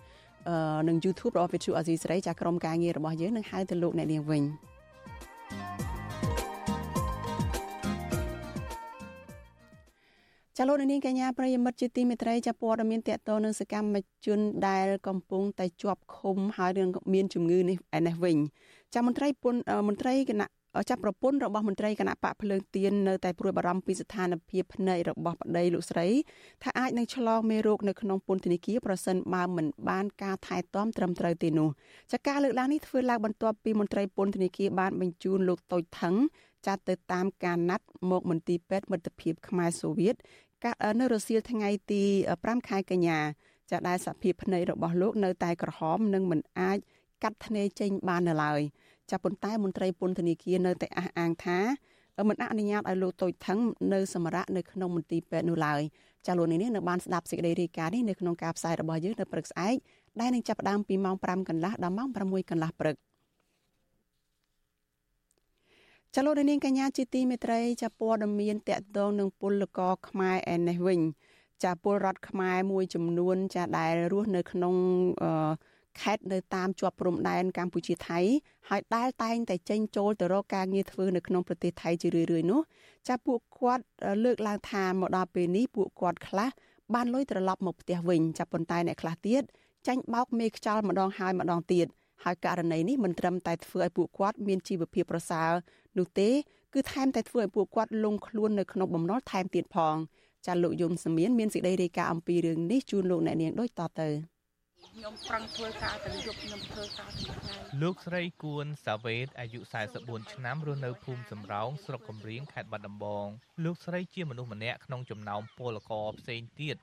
[0.88, 4.44] និង YouTube របស់ Vithu Azizi សេរីចាក្រុមការងាររបស់យើងនឹងហៅទៅលោកអ្នកនាងវិញ
[10.56, 18.36] ចលនានាងកញ្ញាប្រិយមិត្តជាទីមេត្រីចាព័ត៌មានតកតនឹងសកម្មជនដែលកំពុងតែជាប់ឃុំហើយរឿងមានជំងឺនេះឯនេះវិញ
[18.94, 19.54] ចាមន្ត្រីពុន
[19.88, 20.48] មន្ត្រីគណៈ
[20.88, 26.06] ចាប់ប្រពន្ធរបស់មន្ត្រីគណៈបកភ្លើងទៀននៅតែព្រួយបារម្ភពីស្ថានភាពភ្នែករបស់ប្តីលោកស្រី
[26.62, 31.68] ថាអាចនឹងឆ្លងមេរោគនៅក្នុងពន្ធនាគារប្រសិនបើមិនបានការថែទាំត្រឹមត្រូវទេនោះ
[32.12, 36.14] ចាការលើកឡើងនេះធ្វើឡើងបន្ទាប់ពីមន្ត្រីពន្ធនាគារបានបញ្ជូនលោកតូចថង
[36.66, 40.14] ចាត់ទៅតាមការណាត់មកមន្ទីរពេទ្យមិត្តភាពខ្មែរសូវៀត
[41.00, 42.02] នៅរសៀលថ្ងៃទី
[42.40, 43.18] 5ខែកញ្ញា
[43.70, 46.78] ចាដែលសភាពភ្នែករបស់លោកនៅតែក្រហមនិងមិនអាច
[47.22, 48.60] កាត់ធ្នេរចេញបាននៅឡើយ
[49.10, 51.58] ចាប់ប៉ុន្តែមន្ត្រីពន្ធនាគារនៅតែអះអាងថា
[52.28, 53.58] មិនអនុញ្ញាតឲ្យលោកតូចថង
[53.92, 55.80] នៅសម្រាប់នៅក្នុងមន្ទីរពេទ្យនោះឡើយ
[56.26, 59.76] ចាលោកនេះនៅបានស្ដាប់សេចក្តីរាយការណ៍នេះនៅក្នុងការផ្សាយរបស់យើងនៅព្រឹកស្អែក
[60.20, 62.96] ដែលនឹងចាប់ផ្ដើមពីម៉ោង5កន្លះដល់ម៉ោង6កន្លះព្រឹក
[66.14, 71.00] ចលនានាងកញ្ញាជាទីមេត្រីចាព័ត៌មានតកតងនឹងពលករខ្មែរឯនេះវិញ
[71.64, 74.74] ចាពលរដ្ឋខ្មែរមួយចំនួន ចាដែលរស់នៅក្នុង
[76.00, 78.20] ខេត្តនៅតាមជាប់ព្រំដែនកម្ពុជាថៃ
[78.68, 82.60] ហើយដែលតែងតែចេញចូលទៅរកការងារធ្វើនៅក្នុងប្រទេសថៃជារឿយៗនោះ
[83.08, 83.84] ចាពួកគាត់
[84.24, 86.50] លើកឡើងថាមកដល់ពេលនេះពួកគាត់ខ្លះ
[86.94, 89.42] បានលុយត្រឡប់មកផ្ទះវិញចាប់ប៉ុន្តែអ្នកខ្លះទៀត
[89.86, 91.86] ចាញ់បោកមេខ្យល់ម្ដងហើយម្ដងទៀត
[92.24, 95.50] ហើយករណីនេះមិនត្រឹមតែធ្វើឲ្យពួកគាត់មានជីវភាពប្រសើរ
[95.98, 96.30] នោះទេ
[96.74, 99.96] គឺថែមតែធ្វើឲ្យពួកគាត់លងខ្លួននៅក្នុងបំណុលថែមទៀតផង
[100.46, 104.08] ចាលោកយមសមៀនមានសេចក្តីរាយការណ៍អំពីរឿងនេះជូនលោកអ្នកនាងដូចតទៅ
[104.94, 109.60] ខ្ញុំប្រឹងធ្វើការទាំងយប់ខ្ញុំធ្វើការទាំងថ្ងៃលោកស្រីគួនសាវេតអាយុ
[109.96, 113.26] 44ឆ្នាំរស់នៅភូមិសំរោងស្រុកកំរៀងខេត្តបាត់ដំបង
[113.64, 116.76] លោកស្រីជាមនុស្សម្នាក់ក្នុងចំណោមពលករផ្សេងទៀត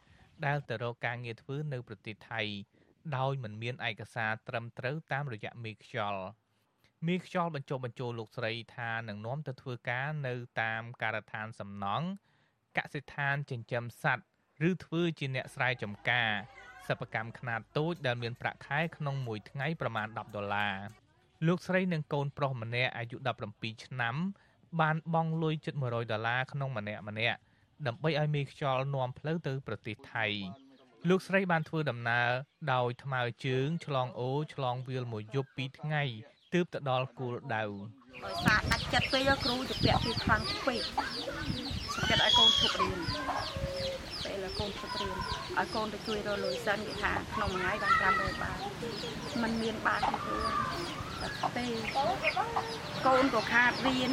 [0.46, 2.42] ដែលទៅរកការងារធ្វើនៅប្រទេសថៃ
[3.18, 6.24] ដោយមិនមានឯកសារត្រឹមត្រូវតាមរយៈមេខ្យល់
[7.08, 12.08] មេខ្យល់បញ្ចុះបញ្ចូលលោកស្រីថានឹងនាំទៅធ្វើការនៅតាមការដ្ឋានសំណង់
[12.78, 14.24] កសិដ្ឋានចិញ្ចឹមសត្វ
[14.70, 16.32] ឬធ្វើជាអ្នកស្រែចម្ការ
[16.88, 20.76] សិប្បកម្មខ្នាតតូចដែលមានប្រាក់ខែក្នុងមួយថ្ងៃប្រមាណ10ដុល្លារ
[21.48, 23.18] លោកស្រីនិងកូនប្រុសម្នាក់អាយុ
[23.52, 24.16] 17ឆ្នាំ
[24.82, 27.38] បានបង់លុយជិត100ដុល្លារក្នុងម្នាក់ម្នាក់
[27.88, 30.26] ដើម្បីឲ្យមេខ្យល់នាំផ្លូវទៅប្រទេសថៃ
[31.10, 32.30] លោកស្រីបានធ្វើដំណើរ
[32.74, 36.04] ដោយថ្មើរជើងឆ្លងអូឆ្លងវាលមួយយប់ពីរថ្ងៃ
[36.54, 37.64] ទើបទៅដល់គោលដៅ
[38.26, 40.82] ដោយសារដាច់ចិត្តពេកគ្រូទៅពាក់ពីខ្លាំងពេក
[41.94, 44.07] សុខចិត្តឲ្យកូនឈប់រៀនពេលឲ្យ
[44.60, 45.16] កូនឈប់រៀន
[45.58, 48.58] ឲ្យកូនទៅជួយរកលុយសិនគេថាក្នុងមួយថ្ងៃបាន500បាត
[49.44, 50.16] มันមានបានទេ
[51.58, 51.66] ទេ
[53.08, 54.12] កូនក៏ខាតរៀន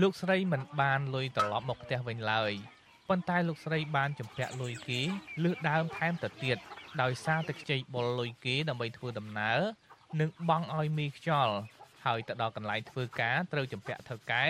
[0.00, 2.52] លោកស្រីមិនបានលុយត្រឡប់មកផ្ទះវិញឡើយ
[3.08, 5.00] ប៉ុន្តែលោកស្រីបានចម្ពាក់លុយគេ
[5.44, 6.58] លឺដើមថែមទៅទៀត
[7.02, 9.60] ដោយសារតែខ្ចីបុលលុយគេដើម្បីធ្វើដំណើរ
[10.20, 11.56] និងបង់ឲ្យមេខ្យល់
[12.04, 14.44] ហើយទៅដល់កន្លែងធ្វើការត្រូវចម្ពាក់ថៅកែ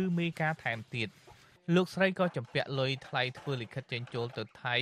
[0.00, 1.08] ឬមេការថែមទៀត
[1.74, 4.76] លោកស្រីក៏ចម្ពាក់លុយថ្លៃធ្វើលិខិតចេញចូលទៅថៃ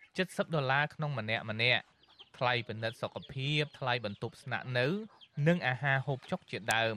[0.00, 1.82] 70ដុល្លារក្នុងម្នាក់ម្នាក់
[2.36, 4.86] ថ្លៃពិនិត្យសុខភាពថ្លៃបន្ទប់ស្នាក់នៅ
[5.48, 6.96] និងអាហារហូបចុកជាដើម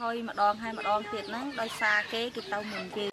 [0.00, 3.06] ថយម្ដងហើយម្ដងទៀតហ្នឹងដោយសារគេគេទៅមុនគេ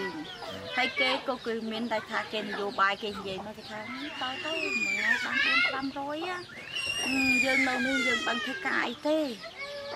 [0.77, 4.51] ហើយគេក៏គឺមានតែថាគេនយោបាយគេនិយាយមកគេថាតើទៅ
[4.83, 9.19] មួយថ្ងៃបាន4 500យើងនៅនេះយើងបានធ្វើការអីទេ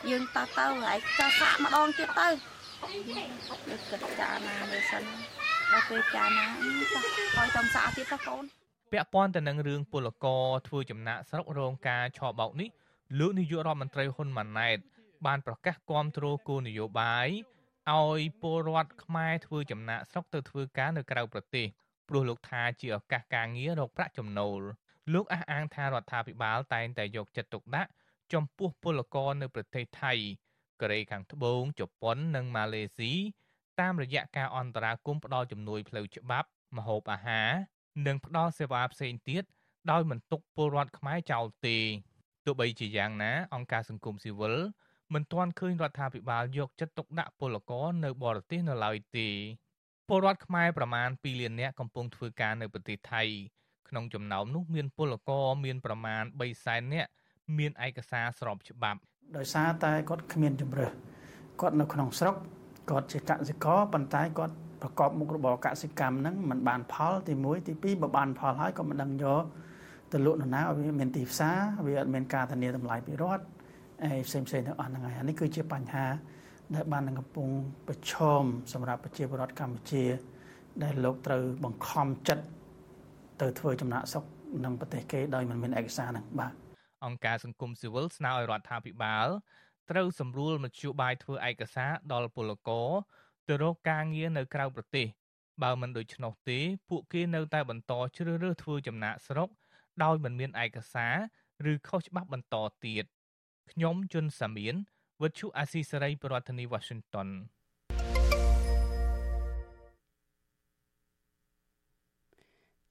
[0.09, 2.27] យើងតើទៅហើយចាសាក់ម្ដងទៀតទៅ
[3.09, 3.29] យើង
[3.89, 5.03] គិតចាណាមើលសិន
[5.73, 6.45] ដល់ពេលចាណា
[6.93, 7.01] ចា
[7.37, 8.43] ឲ្យតំសាទៀតទៅកូន
[8.91, 12.69] ពាក់ព័ន្ធទៅនឹងរឿងពលករធ្វើចំណាក់ស្រុករងការឆបោកនេះ
[13.19, 14.77] លោកនាយករដ្ឋមន្ត្រីហ៊ុនម៉ាណែត
[15.25, 17.27] បានប្រកាសគាំទ្រគោលនយោបាយ
[17.93, 21.65] ឲ្យពលរដ្ឋខ្មែរធ្វើចំណាក់ស្រុកទៅធ្វើការនៅក្រៅប្រទេស
[22.09, 24.61] ព្រោះលោកថាជាឱកាសការងាររកប្រាក់ចំណូល
[25.13, 27.89] លោកអះអាងថារដ្ឋាភិបាលតែងតែយកចិត្តទុកដាក់
[28.33, 30.13] ចំពោះពលករនៅប្រទេសថៃ
[30.81, 33.13] កូរ៉េខាងត្បូងជប៉ុននិងម៉ាឡេស៊ី
[33.81, 37.49] តាមរយៈការអន្តរាគមន៍ផ្ដល់ជំនួយផ្លូវច្បាប់ម្ហូបអាហារ
[38.07, 39.43] និងផ្ដល់សេវាផ្សេងទៀត
[39.91, 41.77] ដោយមិនទុកពលរដ្ឋខ្មែរចោលទេ
[42.45, 44.55] ទោះបីជាយ៉ាងណា អង្គការសង្គមស៊ីវិល
[45.13, 49.27] មិនទាន់ឃើញរដ្ឋាភិបាលយកចិត្តទុកដាក់ពលករនៅបរទេសនៅឡើយទេ
[50.07, 53.23] ពលរដ្ឋខ្មែរប្រមាណ2លាននាក់កំពុងធ្វើការនៅប្រទេសថៃ
[53.89, 57.09] ក្នុងចំណោមនោះមានពលករមានប្រមាណ3សែននាក់
[57.57, 58.99] មានឯកសារស្របច្បាប់
[59.37, 60.87] ដោយសារតែគាត់គ្មានជំរឿ
[61.61, 62.35] គាត់នៅក្នុងស្រុក
[62.89, 69.43] គាត់ជាកសិករប៉ុន្តែគាត់ប្រកបមុខរបរកសិកម្មហ្នឹងมันបានផលទី1ទី2បើបានផលហើយក៏មិនដឹងយក
[70.11, 73.43] ទៅលក់នរណាឲ្យវាមានទីផ្សារវាអត់មានការធានាតម្លៃពីរដ្ឋ
[74.03, 76.05] អីផ្សេងផ្សេងទាំងអស់ហ្នឹងហើយអានេះគឺជាបញ្ហា
[76.75, 77.47] ដែលបាននឹងកំពុង
[77.87, 78.43] ប្រឈម
[78.73, 80.03] សម្រាប់ប្រជាពលរដ្ឋកម្ពុជា
[80.83, 82.45] ដែលលោកត្រូវបង្ខំចិត្ត
[83.41, 84.25] ទៅធ្វើចំណាក់ស្រុក
[84.65, 86.53] នឹងប្រទេសគេដោយមិនមានឯកសារហ្នឹងបាទ
[87.05, 89.27] អង្គការសង្គមស៊ីវិលស្នើឲ្យរដ្ឋាភិបាល
[89.89, 92.89] ត្រូវសម្រួលមធ្យោបាយធ្វើឯកសារដល់ពលករ
[93.47, 95.07] ទៅរកការងារនៅក្រៅប្រទេស
[95.63, 99.49] បើមិនដូច្នោះទេ ពួកគេនៅតែបន្តជ្រើសរើសធ្វើចំណាក់ស្រុក
[100.03, 101.15] ដោយមិនមានឯកសារ
[101.71, 103.05] ឬខុសច្បាប់បន្តទៀត
[103.71, 104.75] ខ្ញុំជុនសាមៀន
[105.21, 107.29] វិទ្យុអាស៊ីសេរីប្រធានាធិបតី Washington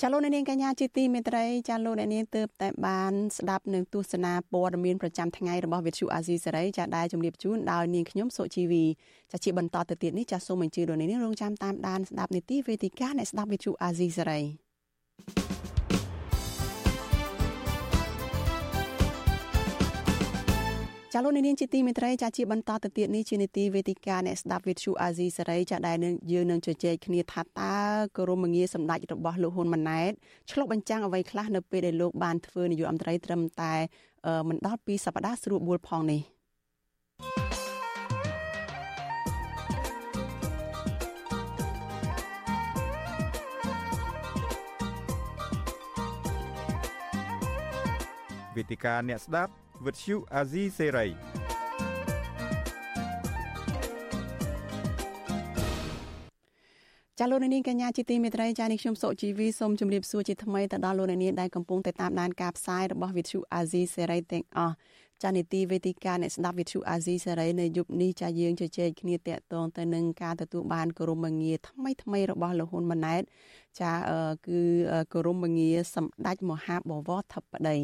[0.06, 8.84] ចាលោកនាងកញ្ញាជាទីមេត្រីចាលោកនាងទើបតែបានស្ដាប់នឹងទស្សនាព័ត៌មានប្រចាំថ្ងៃរបស់វិទ្យុអាស៊ីសេរីចាដែលជំរាបជូនដោយនាងខ្ញុំសុជីវី
[9.32, 14.40] ចាជាបន្តទៅទៀតនេះចាសូមអញ្ជើញលោកនាងរងចាំតាមដានស្ដាប់នីតិវេទិកាអ្នកស្ដាប់វិទ្យុអាស៊ីសេរី
[21.16, 25.96] ចាលោកនាងជាទីមេត្រីចាជាបន្តទៅទៀតនេះជានីតិវេទិកាអ្នកស្ដាប់វិទ្យុអាស៊ីសេរីចាដែល
[26.33, 27.77] យើងនឹងជជែកគ្នាថាតើ
[28.18, 30.12] ក្រមងារសម្ដេចរបស់លោកហ៊ុនម៉ាណែត
[30.50, 33.74] ឆ្លុះបញ្ចាំងអ្វីខ្លះនៅពេលដែលលោកបានធ្វើនាយករដ្ឋមន្ត្រីត្រឹមតែ
[34.48, 36.20] មិនដល់ពីសប្តាហ៍ស្រួលបួលផងនេះ
[48.57, 51.06] វេទិកាអ្នកស្ដាប់ វិទ្យុអាស៊ីសេរី
[57.18, 64.74] ចាលោកនាងកញ្ញាជាទីមេត្រីចានេះខ្ញុំសុជីវីសូមជម្រាបសួរជាថ្មីទៅដល់លោកនាងដែលកំពុងតែតាមដានការផ្សាយរបស់វិទ្យុអាស៊ីសេរីទាំងអស់
[65.22, 73.22] ចានីតិវេទិកាអ្នកស្ដាប់វិទ្យុអាស៊ីសេរីនៅយប់នេះចាយើងជជែកគ្នាតាក់ទងទៅនឹងការទទួលបានគោរមងារថ្មីថ្មីរបស់លោកហ៊ុនម៉ាណែត
[73.80, 73.92] ចា
[74.46, 74.60] គឺ
[75.12, 77.76] គោរមងារសម្ដេចមហាបវរធិបតី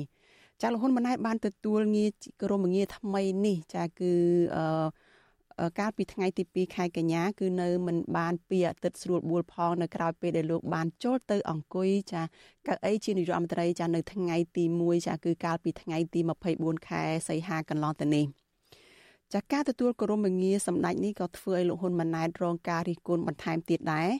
[0.62, 4.12] ចាលោកហ៊ុនម៉ាណែតបានទទួលងារគោរមងារថ្មីនេះចាគឺ
[4.56, 12.22] អឺកាលពីថ្ងៃទី2ខែកញ្ញាគឺនៅមិនបានពីអាទិត្យស្រួលបួលផងនៅក្រៅពេលដែលលោកបានចូលទៅអង្គុយចា
[12.66, 16.20] កៅអីជានាយករដ្ឋមន្ត្រីចានៅថ្ងៃទី1ចាគឺកាលពីថ្ងៃទី
[16.54, 18.24] 24ខែសីហាកន្លងទៅនេះ
[19.34, 24.10] ចាការទទួលគោរមងារសម្ដេចនេះក៏ធ្វើឲ្យលោកហ៊ុនម៉ាណែតរងការរិះគន់បន្ថែមទៀតដែរ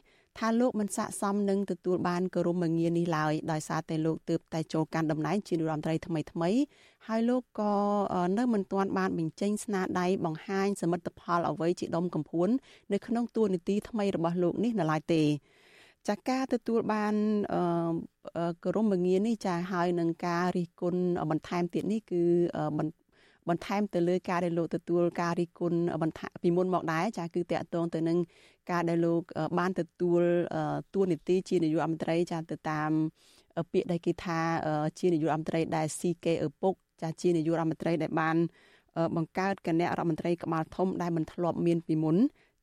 [0.40, 6.50] ថាលោកមិនស័ក្តិសមនឹងទទួលបានគោរមងារនេះឡើយដោយសារតែលោកទើបតែចូលកាន់តំណែងជានាយរដ្ឋមន្ត្រីថ្មីថ្មី
[7.09, 7.72] ហើយលោកក៏
[8.38, 12.48] នៅមិនទាន់បានបញ្ចេញស្នាដៃបង្ហាញសមិទ្ធផលអ្វីជាដុំកំភួន
[12.92, 15.22] នៅក្នុងតួនាទីថ្មីរបស់លោកនេះនៅឡើយទេ
[16.09, 17.14] ចាការទទួលបាន
[18.64, 22.22] គោរមងារនេះចាហើយនឹងការរិះគន់បន្ថែមទៀតនេះគឺ
[22.79, 28.18] បន្ថែមទៅលើការដែលលោកទទួលការរិះគន់បន្ថែមពីមុនមកដែរចាគឺតកតងទៅនឹង
[28.70, 29.22] ការដែលលោក
[29.58, 30.22] បានទទួល
[30.94, 32.90] តួនាទីជានាយករដ្ឋមន្ត្រីចាទៅតាម
[33.72, 34.40] ពាក្យដែលគេថា
[34.98, 38.36] ជានាយករដ្ឋមន្ត្រីដែលស៊ីគេឪពុកចាជានាយករដ្ឋមន្ត្រីដែលបាន
[39.16, 42.16] បង្កើតគណៈរដ្ឋមន្ត្រីក្បាលធំដែលមិនធ្លាប់មានពីមុន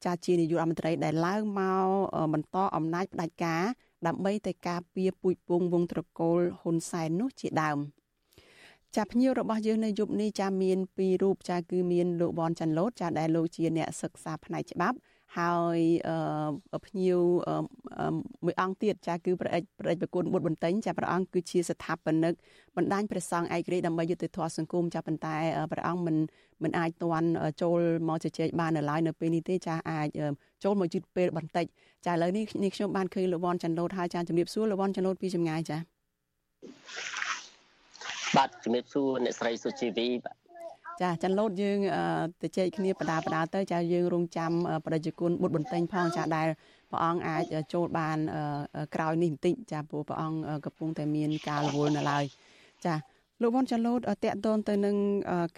[0.05, 1.87] ចាជានាយករដ្ឋមន្ត្រីដែលឡើងមក
[2.33, 3.63] បន្តអំណាចផ្ដាច់ការ
[4.07, 7.77] ដើម្បីតែការពារពូជពងវងត្រកូលហ៊ុនសែននោះជាដើម
[8.97, 14.97] ចាភ្ញៀវរបស់យើងនៅយប់នេះចាមានពីររូបចាគឺមានលោកវ៉ាន់ចាន់ឡូតចាដែលលោកជាអ្នកសិក្សាផ្នែកច្បាប់
[15.37, 15.79] ហើយ
[16.85, 17.19] ភ្ញៀវ
[18.45, 22.33] មួយអង្គទៀតចាគឺព្រះអិចព្រះអិចប្រគុណបុត្របន្ទិញចាព្រះអង្គគឺជាស្ថាបនិក
[22.77, 25.35] បណ្ដាញព្រះសង្ឃឯករាជ្យដើម្បីយុត្តិធម៌សង្គមចាប៉ុន្តែ
[25.71, 26.17] ព្រះអង្គមិន
[26.63, 27.29] មិនអាចទាន់
[27.61, 30.07] ចូលមកជជែកបាននៅឡើយនៅពេលនេះទេចាអាច
[30.63, 31.65] ចូលមកយឺតពេលបន្តិច
[32.05, 35.77] ចាឥឡូវនេះនេះខ្ញុំបានឃើញលោកវ៉ាន់ចន្ទលូតហើយចាជំរាបសួរលោកវ៉ាន់ចន្ទលូតពីចម្ងាយចា
[38.35, 40.35] បាទជំរាបសួរអ្នកស្រីសុជីវីបាទ
[41.01, 41.79] ចាចាន់លោតយើង
[42.41, 44.51] ទៅជែកគ្នាបដាបដាទៅចាយើងរងចាំ
[44.85, 46.47] បដិជគុណបុត្របន្ទិញផងចាដែល
[46.91, 48.17] ព្រះអង្គអាចចូលបាន
[48.95, 52.23] ក្រោយនេះបន្តិចចាព្រោះព្រះអង្គកំពុងតែមានការរវល់នៅឡើយ
[52.85, 52.93] ចា
[53.41, 54.95] លោកវ៉ុនចាន់លោតតេតតនទៅនឹង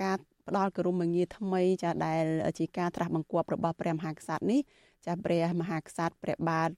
[0.04, 2.26] ការផ្ដល់គោរមងារថ្មីចាដែល
[2.60, 4.60] ជាការត្រាស់បង្គាប់របស់ព្រះមហាក្សត្រនេះ
[5.06, 6.70] ចាព្រះមហាក្សត្រព្រះបាទ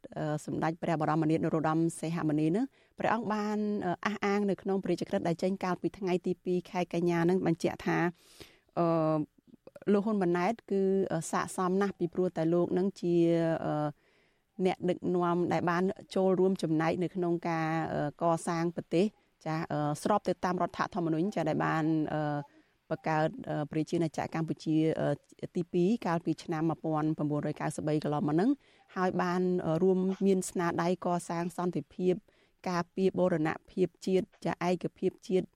[0.45, 2.65] សម្ដេចព្រះបរមនាថនរោត្តមសីហមុនីនឹង
[2.99, 3.57] ព្រះអង្គបាន
[4.05, 7.97] អះអាងនៅក្នុងព្រះរាជក្រឹត្យដែលចេញកាលពីថ្ងៃទី2ខែកញ្ញានឹងបញ្ជាក់ថា
[8.79, 8.85] អឺ
[9.93, 10.81] លោកហ៊ុនម៉ាណែត គឺ
[11.31, 13.15] ស័កសមណាស់ពីព្រោះតែលោកនឹងជា
[14.65, 15.83] អ្នកដឹកនាំដែលបាន
[16.15, 17.67] ចូលរួមចំណែកនៅក្នុងការ
[18.21, 19.05] កសាងប្រទេស
[19.45, 19.55] ចា
[20.03, 21.83] ស្របទៅតាមរដ្ឋធម្មនុញ្ញចាដែលបាន
[22.91, 23.27] បង្កើត
[23.71, 24.75] ប្រជាណាចក្រកម្ពុជា
[25.55, 28.49] ទី2កាលពីឆ្នាំ1993កន្លងមកហ្នឹង
[28.95, 29.41] ហើយបាន
[29.83, 32.13] រួមមានស្នាដៃកសាងសន្តិភាព
[32.69, 35.47] ការពារបូរណភាពជាតិចាឯកភាពជាតិ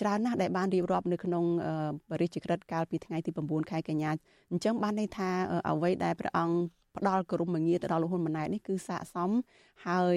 [0.00, 1.44] ច្រើនណាស់ដែលបានរៀបរាប់នៅក្នុង
[2.10, 4.10] បរិយាក្រិតកាលពីថ្ងៃទី9ខែកញ្ញា
[4.50, 5.30] អញ្ចឹងបានន័យថា
[5.68, 6.56] អ្វីដែលព្រះអង្គ
[6.96, 9.30] ផ្ដល់គោរមងារទៅដល់លោកហ៊ុនម៉ាណែតនេះគឺស័កសម
[9.86, 10.16] ហើយ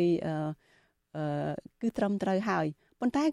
[1.82, 2.66] គឺត្រឹមត្រូវហើយ
[3.02, 3.24] ប៉ុន្តែ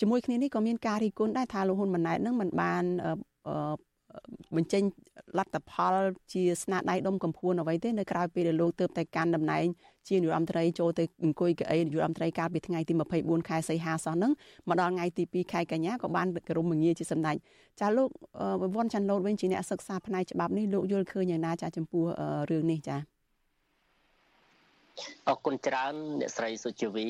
[0.00, 2.84] ជាមួយគ្នានេះក៏មានការរីគុណដែរថាលោកហ៊ុនម៉ាណែតនឹងមិនបាន
[4.56, 4.82] បញ្ចេញ
[5.38, 5.94] លទ្ធផល
[6.32, 9.64] ជាស្នាដៃដុំកំភួនអ្វីទេនៅក្រៅពេលដែលលោកទើបតែកាន់តំណែង
[10.08, 14.32] ជានាយរដ្ឋមន្ត្រីចូលទៅអង្គុយកៅអីនាយរដ្ឋមន្ត្រីកាលពីថ្ងៃទី24ខែសីហាសោះហ្នឹង
[14.68, 17.36] មកដល់ថ្ងៃទី2ខែកញ្ញាក៏បានគោរមងារជាសម្ដេច
[17.80, 18.08] ចាលោក
[18.74, 22.04] វ៉ាន់ចាន់ឡូតវិញជាអ្នកសិក្សាផ្នែកច្បាប់នេះលោកយល់ឃើញយ៉ាងណាចាចំពោះ
[22.50, 22.96] រឿងនេះចា
[25.28, 27.08] អរគុណច្រើនអ្នកស្រីសុជីវី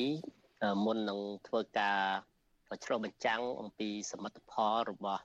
[0.85, 1.99] មុននឹងធ្វើការ
[2.85, 5.23] ឆ្លុះបញ្ចាំងអំពីសមិទ្ធផលរបស់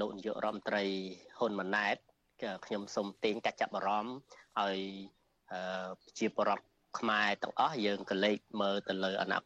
[0.00, 0.84] លោកនាយករដ្ឋមន្ត្រី
[1.38, 1.96] ហ៊ុនម៉ាណែត
[2.66, 4.16] ខ្ញុំសូមទាញការចាប់អារម្មណ៍
[4.60, 4.78] ឲ្យ
[6.18, 6.66] ជាបរដ្ឋ
[6.98, 9.44] ខ្មែរទាំងអស់យើងក៏លេចមើលទៅលើអនាគត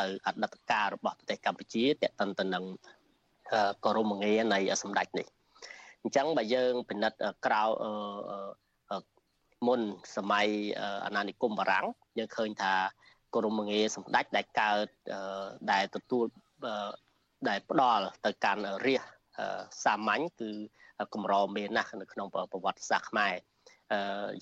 [0.00, 2.64] ទៅអតីតកាលរបស់ប្រទេសកម្ពុជាតេតិនទៅនឹង
[3.84, 5.26] គោរមងារនៃសម្ដេចនេះ
[6.02, 7.62] អញ្ចឹងបើយើងពិនិត្យក្រៅ
[9.66, 9.80] មុន
[10.16, 10.48] សម័យ
[11.04, 11.86] អាណានិគមបារាំង
[12.18, 12.74] យើងឃើញថា
[13.34, 14.86] គោរមងារសម្ដេចដែលកើត
[15.72, 16.24] ដែលទទួល
[17.48, 19.02] ដែលផ្ដល់ទៅកាន់រាជ
[19.84, 20.50] សាមញ្ញគឺ
[21.14, 23.34] កម្រមានណាស់នៅក្នុងប្រវត្តិសាស្ត្រខ្មែរ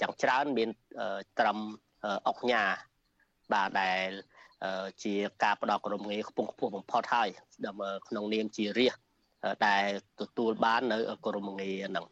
[0.00, 0.68] យ៉ាងច្រើនមាន
[1.38, 1.58] ត្រឹម
[2.28, 2.64] អុកញ៉ា
[3.52, 4.08] បាទដែល
[5.04, 7.28] ជាការផ្ដល់ក្រុមងារខ្ពង់ខ្ពស់បំផុតហើយ
[7.66, 8.96] ដើម្បីក្នុងនាមជារាជ
[9.66, 9.84] ដែល
[10.20, 12.06] ទទួលបាននៅក្រុមងារហ្នឹង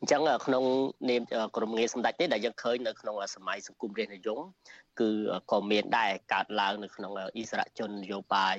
[0.00, 0.64] អញ្ចឹងក្នុង
[1.10, 1.22] នាម
[1.56, 4.38] ក្រុមងារសម្ដេចនេះដែលយើងឃើញនៅក្នុងសម័យសង្គមរាស្ត្រនិយម
[5.00, 5.10] គឺ
[5.52, 8.56] ក៏មានដែរកើតឡើងនៅក្នុងអិសរាជជននយោបាយ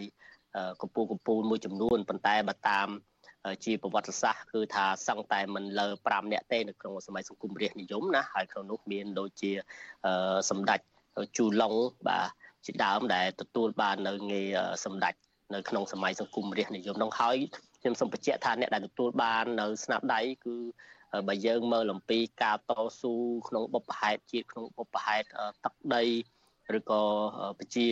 [0.81, 2.87] កម្ពុជាកម្ពុជាមួយចំនួនប៉ុន្តែបើតាម
[3.65, 9.51] ជាប្រវត្តិសាស្ត្រគឺថាសឹងតែមិនលើ5នាក់ទេនៅក្នុងសម័យសង្គមរាស្ត្រនិយមណាហើយក្នុងនោះមានដូចជា
[10.49, 10.79] សម្ដេច
[11.37, 11.73] ជូឡុង
[12.07, 12.27] បាទ
[12.65, 15.13] ជាដើមដែលទទួលបាននៅងារសម្ដេច
[15.55, 17.37] នៅក្នុងសម័យសង្គមរាស្ត្រនិយមនោះហើយ
[17.81, 20.55] ខ្ញុំសូមបញ្ជាក់ថាអ្នកដែលទទួលបាននៅស្នាដៃគឺ
[21.27, 23.13] បើយើងមើលអំពីការតស៊ូ
[23.47, 25.27] ក្នុងបុព្វហេតុជាតិក្នុងបុព្វហេតុ
[25.63, 26.03] ទឹកដី
[26.77, 27.01] ឬក៏
[27.59, 27.85] ប្រជា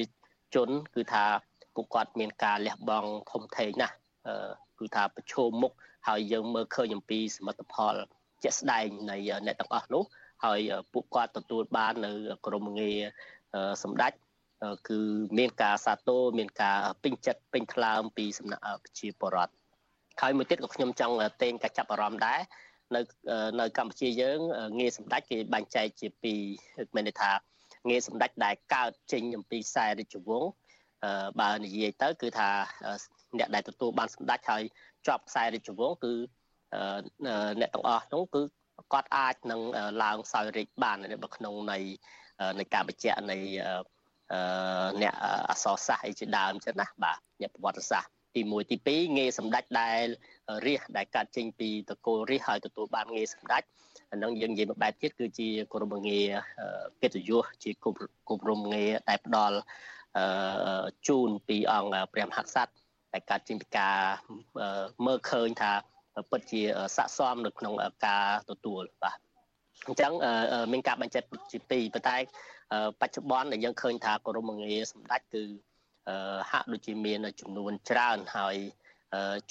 [0.55, 1.25] ជនគឺថា
[1.75, 3.95] ពួកគាត់មានការលះបង់ធំធេងណាស់
[4.79, 5.71] គឺថាប្រឈមមុខ
[6.07, 7.95] ហើយយើងមើលឃើញអំពីសមិទ្ធផល
[8.43, 10.03] ជាក់ស្ដែងនៃអ្នកទាំងអស់នោះ
[10.45, 10.59] ហើយ
[10.93, 12.11] ពួកគាត់ទទួលបាននៅ
[12.45, 12.97] ក្រមងារ
[13.83, 14.11] សម្ដេច
[14.89, 14.99] គឺ
[15.37, 19.53] មានការសាទរមានការពេញចិត្តពេញថ្លើមពីសំណាក់ប្រជាពលរដ្ឋ
[20.21, 22.39] ហើយមួយទៀតក៏ខ្ញុំចង់តេងការចាប់អារម្មណ៍ដែរ
[22.95, 23.01] នៅ
[23.59, 24.39] នៅកម្ពុជាយើង
[24.79, 26.39] ងារសម្ដេចគេបែងចែកជាពីរ
[26.95, 27.31] មានន័យថា
[27.89, 30.49] ងារសម្ដេចដែលកើតចេញអំពីខ្សែរាជវង្ស
[31.41, 32.49] បើនិយាយទៅ គឺថា
[33.37, 34.63] អ្នកដែលទទួលបានសម្ដេចហើយ
[35.07, 36.13] ជាប់ខ្សែរាជវង្សគឺ
[37.59, 38.41] អ្នកទាំងអស់នោះគឺ
[38.93, 39.61] គាត់អាចនឹង
[40.03, 41.77] ឡើងសោយរាជបាននៅក្នុងនៃ
[42.59, 43.37] នៃការបញ្ជាក់នៃ
[45.01, 45.13] អ្នក
[45.49, 50.05] អសរសាស្ត្រអីជាដើមចឹងណាបាទអ្នកប្រវត្តិសាស្ត្រទី1ទី2ងារសម្ដេចដែល
[50.65, 53.63] រាជដែលកាត់ចេញពីតកូលរាជហើយទទួលបានងារសម្ដេច
[54.11, 56.27] អានឹងយើងនិយាយមួយបែបទៀតគឺជាគោរពងារ
[57.01, 59.57] កិត្តិយសជាគោរពងារដែលផ្ដល់
[61.07, 62.73] ជូនពីអង្គព្រះមហាក្សត្រ
[63.13, 63.97] ដែលកាត់ចេញពីការ
[65.05, 65.71] មើលឃើញថា
[66.31, 66.61] ពិតជា
[66.95, 67.73] ស័កសមនៅក្នុង
[68.05, 69.17] ការទទួលបាទ
[69.87, 70.11] អញ្ចឹង
[70.71, 72.17] មានការបញ្ជាក់ជាពីរប៉ុន្តែ
[73.01, 75.43] បច្ចុប្បន្នដែលយើងឃើញថាគោរពងារសម្ដេចគឺ
[76.51, 78.55] ហាក់ដូចជាមានចំនួនច្រើនហើយ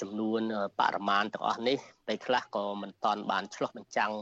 [0.00, 0.40] ចំនួន
[0.81, 4.12] បរិមាណទាំងអស់នេះពេលខ្លះក៏មិនតាន់បានឆ្លោះបញ្ចាំង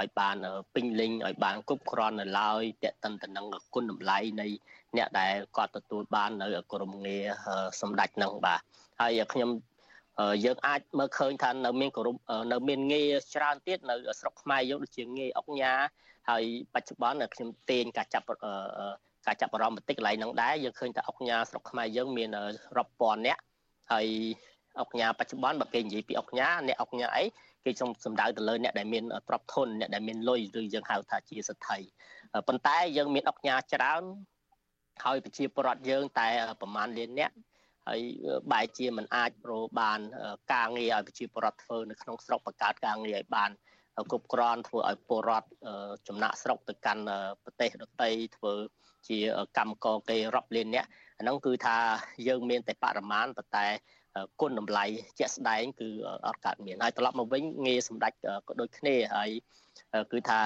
[0.00, 0.36] ឲ្យបាន
[0.74, 4.46] ពេញលេញឲ្យបានគ្រប់គ្រាន់នៅឡើយតេតិនទៅនឹងគុណតម្លៃនៃ
[4.96, 7.24] អ្នកដែលគាត់ទទួលបាននៅក្រមងារ
[7.80, 8.60] សម្ដេចនឹងបាទ
[9.00, 9.50] ហើយខ្ញុំ
[10.44, 12.16] យើងអាចមើលឃើញថានៅមានគោរព
[12.52, 15.72] នៅមានងារច្រើនទៀតនៅស្រុកខ្មែរយើងដូចជាងារអុកញ៉ា
[16.30, 18.26] ហើយបច្ចុប្បន្នខ្ញុំទាញការចាប់
[19.26, 22.28] ការចាប់អារម្មណ៍បន្តិចកន្លែងហ្នឹងដែរយើងឃើញថាអុកញ៉ាស្រុកខ្មែរយើងមាន
[22.76, 23.40] រាប់ពាន់នាក់
[23.92, 24.06] ហើយ
[24.80, 27.24] អុកញ៉ាបច្ចុប្បន្នបើគេនិយាយពីអុកញ៉ាអ្នកអុកញ៉ាអី
[27.64, 31.78] គេចង់សំដៅទៅលើអ្នកដែលមានទ្រព្យធនអ្នកដែលមានលុយឬយើងហៅថាជាសទ្ធិ
[32.48, 34.02] ប៉ុន្តែយើងមានអុកញ៉ាច្រើន
[35.04, 36.28] ហើយប្រជាពលរដ្ឋយើងតែ
[36.60, 37.30] ប្រមាណលានអ្នក
[37.88, 38.00] ហើយ
[38.52, 40.00] បែរជាមិនអាចប្របាន
[40.52, 43.50] ការងារឲ្យប្រជាពលរដ្ឋធ្វើនៅក្នុងស្រុកបង្កើតការងារឲ្យបាន
[44.10, 45.48] គ្រប់គ្រាន់ធ្វើឲ្យពលរដ្ឋ
[46.08, 47.02] ចំណាក់ស្រុកទៅកាន់
[47.42, 48.52] ប្រទេសដទៃធ្វើ
[49.08, 49.18] ជា
[49.58, 50.86] កម្មករគេរាប់លានអ្នក
[51.18, 51.76] អាហ្នឹងគឺថា
[52.28, 53.66] យើងមានតែបរិមាណប៉ុន្តែ
[54.40, 54.84] គុណតម្លៃ
[55.18, 55.88] ជាក់ស្ដែងគឺ
[56.26, 58.12] អត់កើតមានហើយត្រឡប់មកវិញងារសម្ដេច
[58.46, 59.30] ក៏ដូចគ្នាហើយ
[60.12, 60.40] គឺថា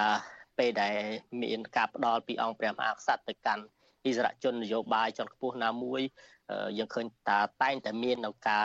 [0.59, 0.97] ពេលដែល
[1.43, 3.65] មានការផ្ដល់ពីអង្គព្រះមហាក្សត្រទៅកាន់
[4.05, 6.01] អិសរាជជននយោបាយជាន់ខ្ពស់ណាមួយ
[6.79, 8.65] យើងឃើញថាតែងតែមាននៅការ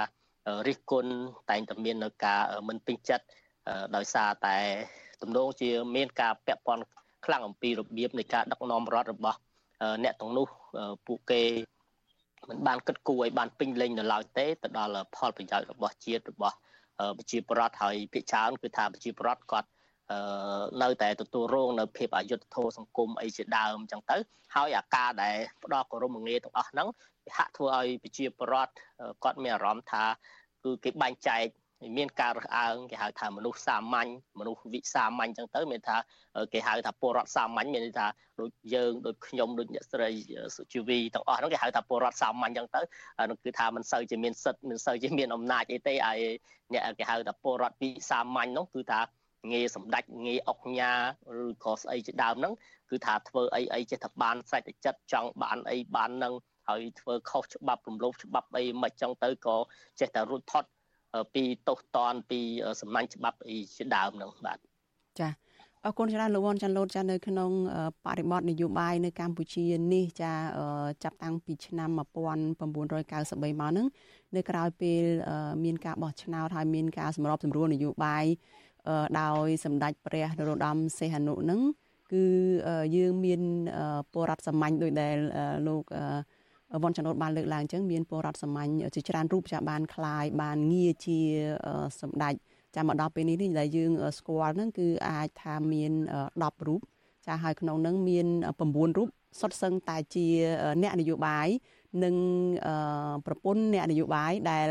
[0.67, 1.11] រិះគន់
[1.51, 3.25] តែងតែមាននៅការមិនពេញចិត្ត
[3.95, 4.57] ដោយសារតែ
[5.21, 6.83] ទំនងជាមានការពាក់ព័ន្ធ
[7.25, 9.37] ខ្លាំងអំពីរបៀបនៃការដឹកនាំរដ្ឋរបស់
[10.03, 10.47] អ្នកទាំងនោះ
[11.07, 11.41] ពួកគេ
[12.49, 16.55] មិនបានគិតគូរឲ្យបានពេញលេញនៅឡើយទេទៅដល់ផលប្រយោជន៍របស់ជាតិរបស់
[17.17, 19.67] ប្រជាពលរដ្ឋហើយភាគច្រើនគឺថាប្រជាពលរដ្ឋគាត់
[20.83, 24.17] នៅតែទទួលរងនៅភាពអយុត្តិធម៌សង្គមអីជាដើមអញ្ចឹងទៅ
[24.55, 26.87] ហើយអាការដែលផ្ដោតគោរពងារទាំងអស់ហ្នឹង
[27.37, 28.73] ហាក់ធ្វើឲ្យប្រជាពលរដ្ឋ
[29.23, 30.03] គាត់មានអារម្មណ៍ថា
[30.63, 31.43] គឺគេបែងចែក
[31.97, 35.97] មានការរើសអើងគេហៅថាមនុស្សសាមញ្ញមនុស្សវិសាមញ្ញអញ្ចឹងទៅមានថា
[36.53, 38.07] គេហៅថាពលរដ្ឋសាមញ្ញមានន័យថា
[38.39, 40.11] ដូចយើងដូចខ្ញុំដូចអ្នកស្រី
[40.55, 42.81] សុជីវីទាំងអស់ហ្នឹងគេហៅថាពលរដ្ឋសាមញ្ញអញ្ចឹងទៅ
[43.29, 46.19] នោះគឺថាមិនសូវជាមានសិទ្ធិមិនសូវជាមានអំណាចអីទេហើយ
[46.73, 48.99] អ្នកគេហៅថាពលរដ្ឋវិសាមញ្ញនោះគឺថា
[49.51, 50.91] ងារសម្ដេចងារអុកញ៉ា
[51.43, 52.53] ឬក៏ស្អីជាដើមហ្នឹង
[52.89, 56.33] គឺថាធ្វើអីអីចេះតែបានស្រេចតែចិត្តចង់បានអីបាននឹង
[56.69, 59.57] ហើយធ្វើខុសច្បាប់រំលោភច្បាប់អីមិនចឹងទៅក៏
[59.99, 60.63] ចេះតែរួចផុត
[61.33, 62.39] ពីទោសតនពី
[62.81, 64.57] សំណាញ់ច្បាប់អីជាដើមហ្នឹងបាទ
[65.19, 65.29] ចា
[65.85, 67.51] អរគុណច្រើនលោកវ៉ាន់ចាន់លូតចានៅក្នុង
[68.05, 70.33] បរិបទនយោបាយនៅកម្ពុជានេះចា
[71.03, 73.87] ចាប់តាំងពីឆ្នាំ1993មកហ្នឹង
[74.35, 75.03] នៅក្រៅពេល
[75.63, 78.25] មានការបោះឆ្នោតហើយមានការសម្របសម្រួលនយោបាយ
[79.19, 81.61] ដោយសម្ដេចព្រះនរោត្តមសីហនុហ្នឹង
[82.13, 82.25] គឺ
[82.95, 83.41] យើងមាន
[84.11, 85.17] ពលរដ្ឋសាមញ្ញដោយដែល
[85.67, 85.83] លោក
[86.82, 91.18] វ៉ាន់ចន្ទបានលើកឡើងអញ្ចឹងមានពលរដ្ឋសាមញ្ញជាច្រើនរូបចាបានคลายបានងារជា
[92.00, 92.34] សម្ដេច
[92.76, 95.92] ចាំមកដល់ពេលនេះដែលយើងស្គាល់ហ្នឹងគឺអាចថាមាន
[96.28, 96.80] 10រូប
[97.26, 98.26] ចាហើយក្នុងហ្នឹងមាន
[98.62, 99.08] 9រូប
[99.40, 100.26] សុទ្ធសឹងតែជា
[100.82, 101.48] អ្នកនយោបាយ
[102.04, 102.14] និង
[103.26, 104.68] ប្រពន្ធអ្នកនយោបាយដែល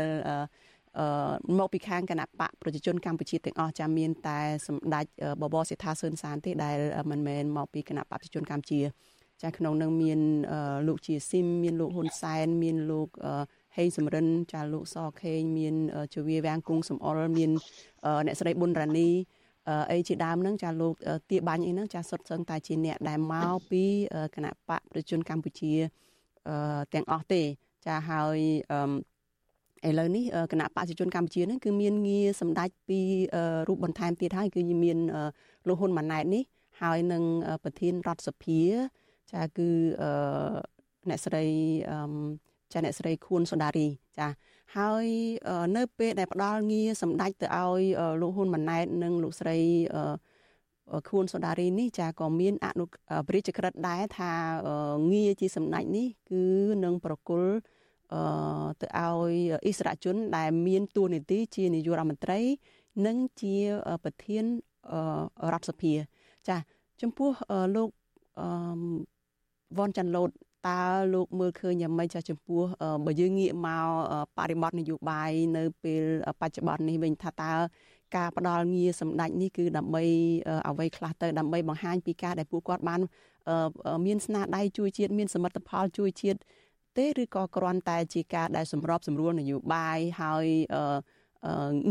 [0.98, 1.06] អឺ
[1.58, 5.04] មកពីខាងគណៈបកប្រជាជនកម្ពុជាទាំងអស់ចាំមានតែសម្ដេច
[5.42, 6.78] បបរសេដ្ឋាសឿនសានទេដែល
[7.10, 8.80] មិនមែនមកពីគណៈបកប្រជាជនកម្ពុជា
[9.43, 10.19] ចាក្នុងនឹងមាន
[10.87, 13.07] លោកជាស៊ីមមានលោកហ៊ុនសែនមានលោក
[13.77, 15.75] ហេងសំរិនចាលោកសខេងមាន
[16.13, 17.51] ជវាវាំងគង់សំអល់មាន
[18.25, 19.09] អ្នកស្រីប៊ុនរ៉ានី
[19.91, 20.93] អីជាដើមហ្នឹងចាលោក
[21.29, 23.83] ទាបាញ់អីហ្នឹងចាសុទ្ធសឹងតែជាអ្នកដែលមកពី
[24.35, 25.73] គណៈបកប្រជាជនកម្ពុជា
[26.93, 27.41] ទាំងអស់ទេ
[27.85, 28.37] ចាហើយ
[29.87, 32.99] ឥឡូវនេះគណៈបព្វជិជនកម្ពុជាហ្នឹងគឺមានងារសម្ដេចពី
[33.67, 34.97] រូបបន្ថែមទៀតហើយគឺមាន
[35.67, 36.43] លោកហ៊ុនម៉ាណែតនេះ
[36.81, 37.23] ហើយនឹង
[37.63, 38.61] ប្រធានរដ្ឋសភា
[39.33, 39.69] ចាគឺ
[41.09, 41.43] អ្នកស្រី
[42.73, 44.27] ចាអ្នកស្រីខួនសុដារី ចា
[44.77, 45.07] ហើយ
[45.77, 47.81] នៅពេលដែលផ្ដល់ងារសម្ដេចទៅឲ្យ
[48.21, 49.57] លោកហ៊ុនម៉ាណែត និងលោកស្រី
[51.09, 52.85] ខួនសូដារីនេះចាក៏មានអនុ
[53.27, 54.31] ព្រះរាជក្រឹត្យដែរថា
[55.11, 56.45] ងារជាសម្ដេចនេះ គឺ
[56.83, 57.53] នឹងប្រគល់
[58.81, 59.33] ទៅឲ្យ
[59.67, 62.39] អិសរាជជន ដែលមានតួនាទីជានាយករដ្ឋមន្ត្រី
[63.05, 63.55] និងជា
[64.03, 64.45] ប្រធាន
[65.53, 65.93] រដ្ឋសភា
[66.47, 66.57] ចា
[67.01, 67.29] ចំពោះ
[67.75, 67.89] លោក
[69.77, 70.29] វ៉ាន់ចាន់ឡូត
[70.67, 70.81] តើ
[71.13, 72.61] លោកមើលឃើញយ៉ាងម៉េចចាស់ចំពោះ
[73.05, 73.87] បើយើងងាកមក
[74.37, 76.03] បរិបទនយោបាយនៅពេល
[76.41, 77.53] បច្ចុប្បន្ននេះវិញថាតើ
[78.15, 80.03] ការផ្ដាល់ងារសម្ដេចនេះគឺដើម្បី
[80.69, 83.01] អ្វីខ្លះទៅដើម្បីបង្ហាញពីការដែលពួកគាត់បាន
[84.05, 86.39] មានស្នាដៃជួយជាតិមានសមិទ្ធផលជួយជាតិ
[86.97, 90.45] ទេឬក៏គ្រាន់តែជាការដែលសម្របសម្រួលនយោបាយហើយ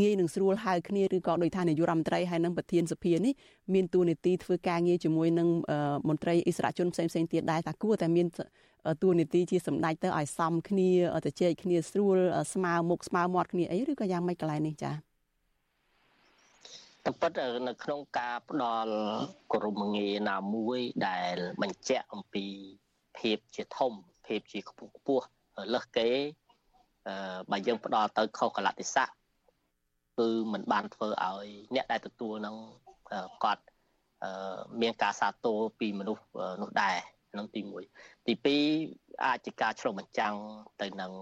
[0.00, 3.32] ងាយនឹងស្រួលហៅគ្នាឬក៏ដោយថានាយករដ្ឋមន្ត្រីហើយនឹងប្រធានសភានេះ
[3.74, 5.48] មានតួនាទីធ្វើការងារជាមួយនឹង
[6.08, 8.26] មន្ត្រីអិសរាជជនផ្សេងផ្សេងទៀតដែរថាគួរតែមាន
[9.02, 10.88] តួនាទីជាសម្ដេចទៅឲ្យសមគ្នា
[11.26, 12.16] ទៅជែកគ្នាស្រួល
[12.54, 14.94] ស្មើមុខស្មើមាត់គ្នាអីឬក៏យ៉ាងម៉េចកន្លែងនេះចា៎
[17.04, 17.32] តែប៉ុត
[17.68, 18.92] នៅក្នុងការផ្ដល់
[19.54, 20.78] ក្រុមងារណាមួយ
[21.08, 22.46] ដែលបញ្ជាក់អំពី
[23.18, 23.92] ភាពជាធំ
[24.26, 25.26] ភាពជាខ្ពស់ខ្ពស់
[25.74, 26.08] លើសគេ
[27.08, 29.08] អឺបើយើងផ្ដល់ទៅខុសកលតិស័ក
[30.18, 32.56] គឺมันបានធ្វើឲ្យអ្នកដែលទទួលនឹង
[33.44, 33.64] គាត់
[34.80, 36.24] មានការសាទរពីមនុស្ស
[36.62, 36.96] នោះដែរ
[37.38, 37.60] នឹងទី
[37.94, 38.34] 1ទី
[38.80, 40.34] 2អាចជាការឆ្លុះបញ្ចាំង
[40.82, 41.12] ទៅនឹង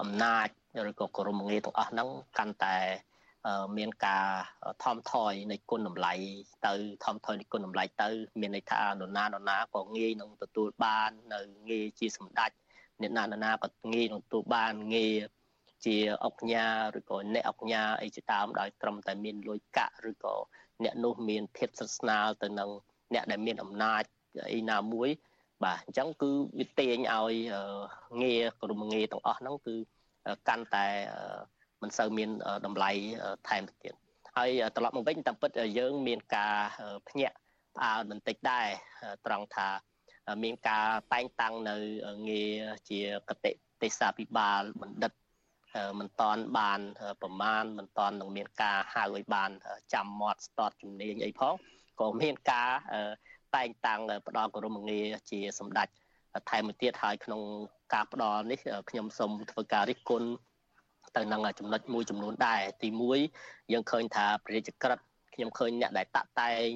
[0.00, 0.48] អំណាច
[0.88, 2.08] ឬក៏ក្រមងារទាំងអស់ហ្នឹង
[2.38, 2.76] កាន់តែ
[3.78, 4.26] មានការ
[4.82, 6.12] ថមថយនៃគុណតម្លៃ
[6.66, 6.72] ទៅ
[7.04, 8.08] ថមថយនៃគុណតម្លៃទៅ
[8.40, 12.50] មានន័យថានរណានរណាក៏ងាយនឹងទទួលបាន នៅងាយជាសម្ដេច
[13.00, 15.12] អ្នកណានរណាក៏ងាយនឹងទទួលបានងាយ
[15.84, 16.66] ជាអុកញ៉ា
[16.98, 20.34] ឬក៏អ្នកអុកញ៉ាអីជាដើមដោយត្រឹមតែមានលុយកាក់ឬក៏
[20.84, 22.70] អ្នកនោះមានភាពស្និទ្ធស្នាលទៅនឹង
[23.14, 24.02] អ្នកដែលមានអំណាច
[24.54, 25.08] អីណាមួយ
[25.64, 27.34] បាទអញ្ចឹងគឺវាទាញឲ្យ
[28.22, 29.74] ងារក្រុមងារទាំងអស់ហ្នឹងគឺ
[30.48, 30.86] កាន់តែ
[31.82, 32.30] មិនសូវមាន
[32.66, 32.90] តម្លៃ
[33.48, 33.94] ថែមទៅទៀត
[34.36, 36.54] ហើយត្រឡប់មកវិញតាមពិតយើងមានការ
[37.08, 37.36] ភ្ញាក់
[37.76, 38.66] ផ្អើលបន្តិចដែរ
[39.26, 39.68] ត្រង់ថា
[40.44, 41.76] មានការតែងតាំងនៅ
[42.28, 45.12] ងារជាកតិទេសាភិបាលបណ្ឌិត
[45.98, 46.80] មិនតាន់បាន
[47.22, 49.50] ប្រមាណមិនតាន់នឹងមានការហៅឲ្យបាន
[49.94, 51.54] ចាំមាត់ស្ទាត់ជំនាញអីផង
[52.00, 52.70] ក៏មានការ
[53.56, 55.88] តែងតាំងផ្ដល់គោរមងារជាសម្ដេច
[56.50, 57.40] ថែមមួយទៀតហើយក្នុង
[57.94, 58.58] ការផ្ដល់នេះ
[58.90, 60.28] ខ្ញុំសូមធ្វើការរិះគន់
[61.16, 62.88] ទៅនឹងចំណុចមួយចំនួនដែរទី
[63.30, 64.98] 1យើងឃើញថាប្រជាចក្រិត
[65.34, 66.68] ខ្ញុំឃើញអ្នកដែលតាក់តែង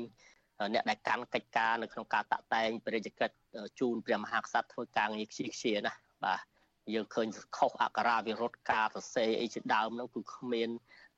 [0.74, 3.30] អ្នកដែលកាន់កិច្ចការនៅក្នុងការតាក់តែងប្រជាចក្រិត
[3.78, 5.92] ជូនព្រះមហាក្សត្រធ្វើការងារខ្ជិះខ្ជាណា
[6.24, 6.57] បាទ
[6.94, 7.26] យើងឃើញ
[7.56, 10.70] ខុសអក្ខរាវិរុទ្ធការសរសេរអីជាដើមហ្នឹងគឺគ្មាន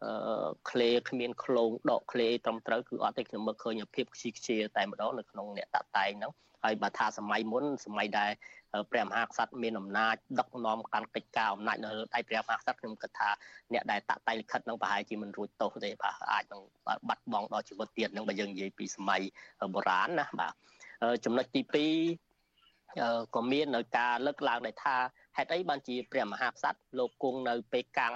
[0.04, 6.32] អឺក្លេគ្មានក្លងដកក្លេត្រឹមត្រូវគឺអត់ទេខ្ញុំមើលឃើញភាពខ្ជិះខ្ជាតែម្ដងនៅក្នុងអ្នកតាក់តែងហ្នឹង
[6.64, 8.30] ហើយបើថាសម័យមុនសម័យដែល
[8.90, 13.30] ព្រះមហាក្សត្រមានអំណាចដឹកនាំកាន់កិច្ចការអំណាចនៅលើដៃព្រះមហាក្សត្រខ្ញុំគិតថា
[13.72, 16.62] អ្នកដែលតាក់តែងលិខិតនឹងប្រហែលជាមិនរួចទោសទេបាទអាចនឹង
[17.08, 19.22] បាត់បង់ដល់ជីវិតទៀតនឹងបើយើងនិយាយពីសម័យ
[19.74, 20.52] បុរាណណាបាទ
[21.24, 22.29] ចំណុចទី2
[23.34, 24.96] ក៏មាននៅការលើកឡើងដែរថា
[25.36, 28.14] ហេតុអីបានជាព្រះមហាក្សត្រលោកគង់នៅពេកាំង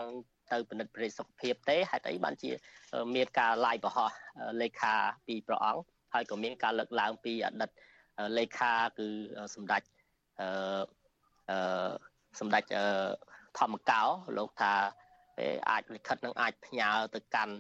[0.53, 2.51] ទៅពិនិត្យប្រេសុខភាពទេហេតុអីបានជា
[3.15, 4.11] មានការឡាយប្រហោះ
[4.61, 4.95] លេខា
[5.27, 5.83] ពីព្រះអង្គ
[6.15, 7.71] ហើយក៏មានការលើកឡើងពីអតីត
[8.39, 9.09] លេខាគឺ
[9.55, 9.83] សម្ដេច
[10.41, 10.49] អឺ
[11.51, 11.91] អឺ
[12.41, 12.63] សម្ដេច
[13.59, 14.03] ធម្មកោ
[14.39, 14.73] លោកថា
[15.71, 17.55] អាចលិខិតនឹងអាចផ្ញើទៅកាន់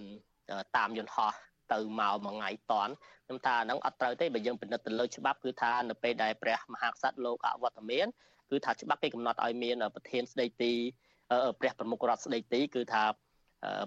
[0.76, 1.32] តាមយន្តហោះ
[1.73, 2.93] ទៅមកមួយថ្ងៃតន់
[3.25, 8.07] ខ្ញុំថាហ្នឹងអត់ត្រូវទេបើយើងពិនិត្យទៅលើច្បាប់គឺថានៅពេលដែលព្រះមហាក្សត្រលោកអវត្តមាន
[8.49, 10.73] គឺថាច្បាប់គេកំណត់ឲ្យមានប្រធានស្ដីទី
[11.59, 13.03] ព្រះប្រមុខរដ្ឋស្ដីទីគឺថា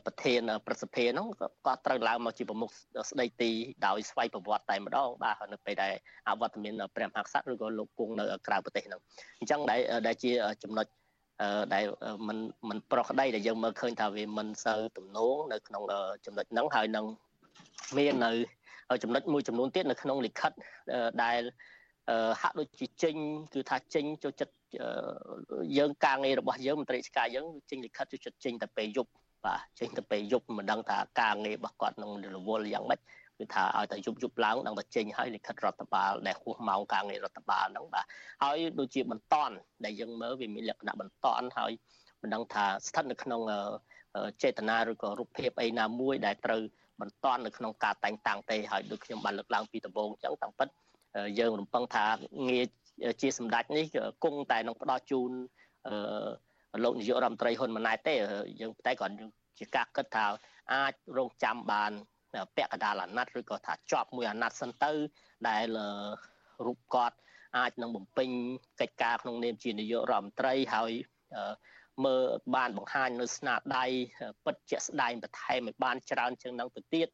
[0.07, 1.26] ប្រធានប្រសិទ្ធិហ្នឹង
[1.66, 2.70] ក៏ត្រូវឡើងមកជាប្រមុខ
[3.11, 3.51] ស្ដីទី
[3.87, 5.93] ដោយស្វ័យប្រវត្តិតែម្ដងបាទនៅពេលដែល
[6.28, 9.01] អវត្តមានព្រះមហាក្សត្រឬក៏លោកគង់នៅក្រៅប្រទេសហ្នឹង
[9.39, 10.30] អញ្ចឹងដែលដែលជា
[10.62, 10.87] ចំណុច
[11.74, 11.85] ដែល
[12.28, 15.83] มันมันប្រក្តីដែលយើងមើលឃើញថាវាមិនសូវទំនងនៅក្នុង
[16.26, 17.07] ចំណុចហ្នឹងហើយនឹង
[17.97, 18.32] មាននៅ
[19.03, 20.51] ចំណុចមួយចំនួនទៀតនៅក្នុងលិខិត
[21.23, 21.41] ដែល
[22.41, 23.15] ហាក់ដូចជាចេញ
[23.53, 24.53] គឺថាចេញចូលចិត្ត
[25.78, 29.11] យើងការងាររបស់យើងមន្ត្រីឆ្កាយើងចេញលិខិតចូលចិត្តចេញតែពេលយប់
[29.45, 32.99] បាទចេញទៅពេលយប់មិនដឹងថាការងាររបស់គាត់នឹងរវល់យ៉ាងម៉េច
[33.39, 38.05] គឺថាឲ្យតែយប់យប់ឡើងដល់តែចេញឲ្យលិខិតរដ្ឋបាលដែលហួសម៉ោងការងាររដ្ឋបាលហ្នឹងបាទ
[38.43, 39.36] ហើយដូចជាបន្ត
[39.86, 41.71] ដែលយើងមើលវាមានលក្ខណៈបន្តហើយ
[42.21, 43.41] មិនដឹងថាស្ថិតនៅក្នុង
[44.43, 46.61] ចេតនាឬក៏រូបភាពអីណាមួយដែលត្រូវ
[47.02, 50.68] បន្តនៅក្នុងការតែងតាំងទេហើយដូចខ្ញុំបានលើកឡើងពីដំបូងអញ្ចឹងតាមពិត
[51.39, 52.06] យើងរំពឹងថា
[52.50, 52.66] ងារ
[53.22, 53.86] ជាសម្ដេចនេះ
[54.24, 55.32] គង់តែនឹងផ្ដល់ជូន
[56.84, 58.14] លោកនាយករដ្ឋមន្ត្រីហ៊ុនម៉ាណែតទេ
[58.62, 59.14] យើងតែគាត់
[59.60, 60.26] ជាការគិតថា
[60.74, 61.91] អាចរងចាំបាន
[62.56, 64.91] ពាក់កណ្ដាលអាណត្តិឬក៏ថាជាប់មួយអាណត្តិសិនទៅ
[65.50, 65.66] ដែល
[66.66, 67.18] រូបគាត់
[67.58, 68.30] អាចនឹងបំពេញ
[68.82, 70.91] កិច្ចការក្នុងនាមជានាយករដ្ឋមន្ត្រីហើយ
[72.06, 72.24] មើល
[72.56, 73.86] បានបង្ហាញនៅស្នាដៃ
[74.45, 77.08] ពិតជាក់ស្ដែងបន្ថែមឲ្យបានច្រើនជាងនឹងទៅទៀត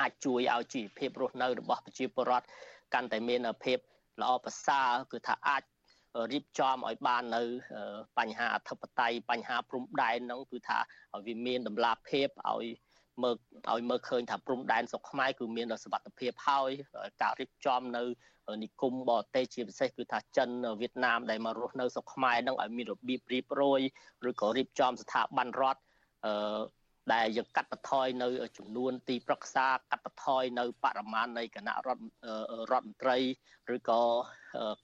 [0.00, 2.46] អាចជួយឲ្យជីវភាពរស់នៅរបស់ប្រជាពលរដ្ឋ
[2.94, 3.78] កាន់តែមានភាព
[4.22, 5.62] ល្អប្រសើរគឺថាអាច
[6.32, 7.42] រៀបចំឲ្យបាននៅ
[8.18, 10.78] បញ្ហាអធិបតេយ្យបញ្ហាព្រំដែនហ្នឹងគឺថា
[11.14, 12.66] ឲ្យវាមានតម្លាភាពឲ្យ
[13.22, 13.34] មើល
[13.72, 16.70] ឲ្យមើលឃើញថាព្រំដែនស្រុកខ្មែរគឺមានសុវត្ថិភាពហើយ
[17.22, 18.02] ការរៀបចំនៅ
[18.62, 20.48] និគមបរទេសជាពិសេសគឺថាចិន
[20.80, 23.80] វៀតណាមដែលមករស់នៅស្រុកខ្មែរនឹងឲ្យមានរបៀបរៀបរយ
[24.28, 25.80] ឬក៏រៀបចំស្ថាប័នរដ្ឋ
[26.26, 26.60] អឺ
[27.12, 32.04] ដែលយើងកាត់បន្ថយនៅចំនួនទីប្រឹក្សាកាត់បន្ថយនៅបរិមាណនៃគណៈរដ្ឋ
[32.72, 33.18] រដ្ឋមន្ត្រី
[33.74, 34.02] ឬក៏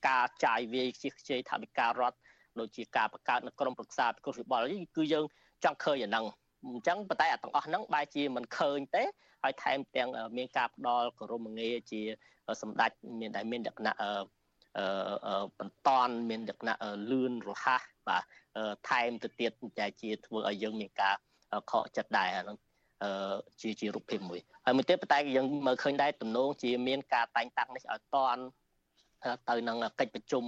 [0.09, 2.17] ការចាយវាយជាខ្ចីថវិការដ្ឋ
[2.61, 4.65] ដូចជាការបង្កើតនៅក្រមប្រឹក្សាពិគ្រោះយោបល់
[4.97, 5.25] គឺយើង
[5.65, 6.25] ចង់ឃើញអាហ្នឹង
[6.67, 9.03] អញ្ចឹងប៉ុន្តែអាទាំងអស់ហ្នឹងបែរជាមិនឃើញទេ
[9.43, 12.01] ហើយថែមទាំងមានការផ្ដល់គោរមងារជា
[12.63, 12.91] សម្ដេច
[13.21, 14.11] មានដែលមានលក្ខណៈអឺ
[15.59, 15.91] បន្ត
[16.31, 16.77] មានលក្ខណៈ
[17.11, 18.23] លឿនរហ័សបាទ
[18.89, 21.15] ថែមទៅទៀតតែជាធ្វើឲ្យយើងមានការ
[21.71, 22.57] ខកចិត្តដែរអាហ្នឹង
[23.03, 28.43] អឺជាជារូបភាពមួយហើយមួយទៀតប៉ុន្តែយើងមើលឃើញដែរទំនងជាមានការតែងតាំងនេះឲ្យតន់
[29.49, 30.45] ទៅនឹងកិច្ចប្រជុំ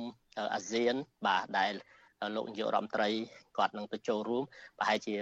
[0.54, 0.94] អាស៊ាន
[1.26, 1.72] បាទដែល
[2.36, 3.08] លោកនាយករដ្ឋមន្ត្រី
[3.56, 4.42] គាត់នឹងទៅចូលរួម
[4.78, 5.14] ប្រហែលជា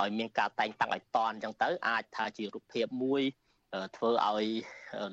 [0.00, 3.22] ឲ្យមានការតែងតាំងឲ្យតន់អញ្ចឹងទៅ អាចថាជារូបភាពមួយ
[3.96, 4.46] ធ្វើឲ្យ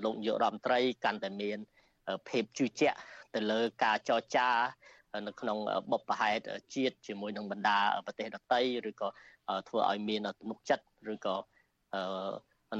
[0.03, 1.57] លោកនាយករដ្ឋមន្ត្រីកាន់តែមាន
[2.29, 2.97] ភាពជឿជាក់
[3.35, 4.49] ទៅលើការចរចា
[5.27, 5.57] នៅក្នុង
[5.91, 6.39] បបប្រហែត
[6.75, 9.07] ជាតិជាមួយនឹងបណ្ដាប្រទេសដទៃឬក៏
[9.69, 11.35] ធ្វើឲ្យមានទំនុកចិត្តឬក៏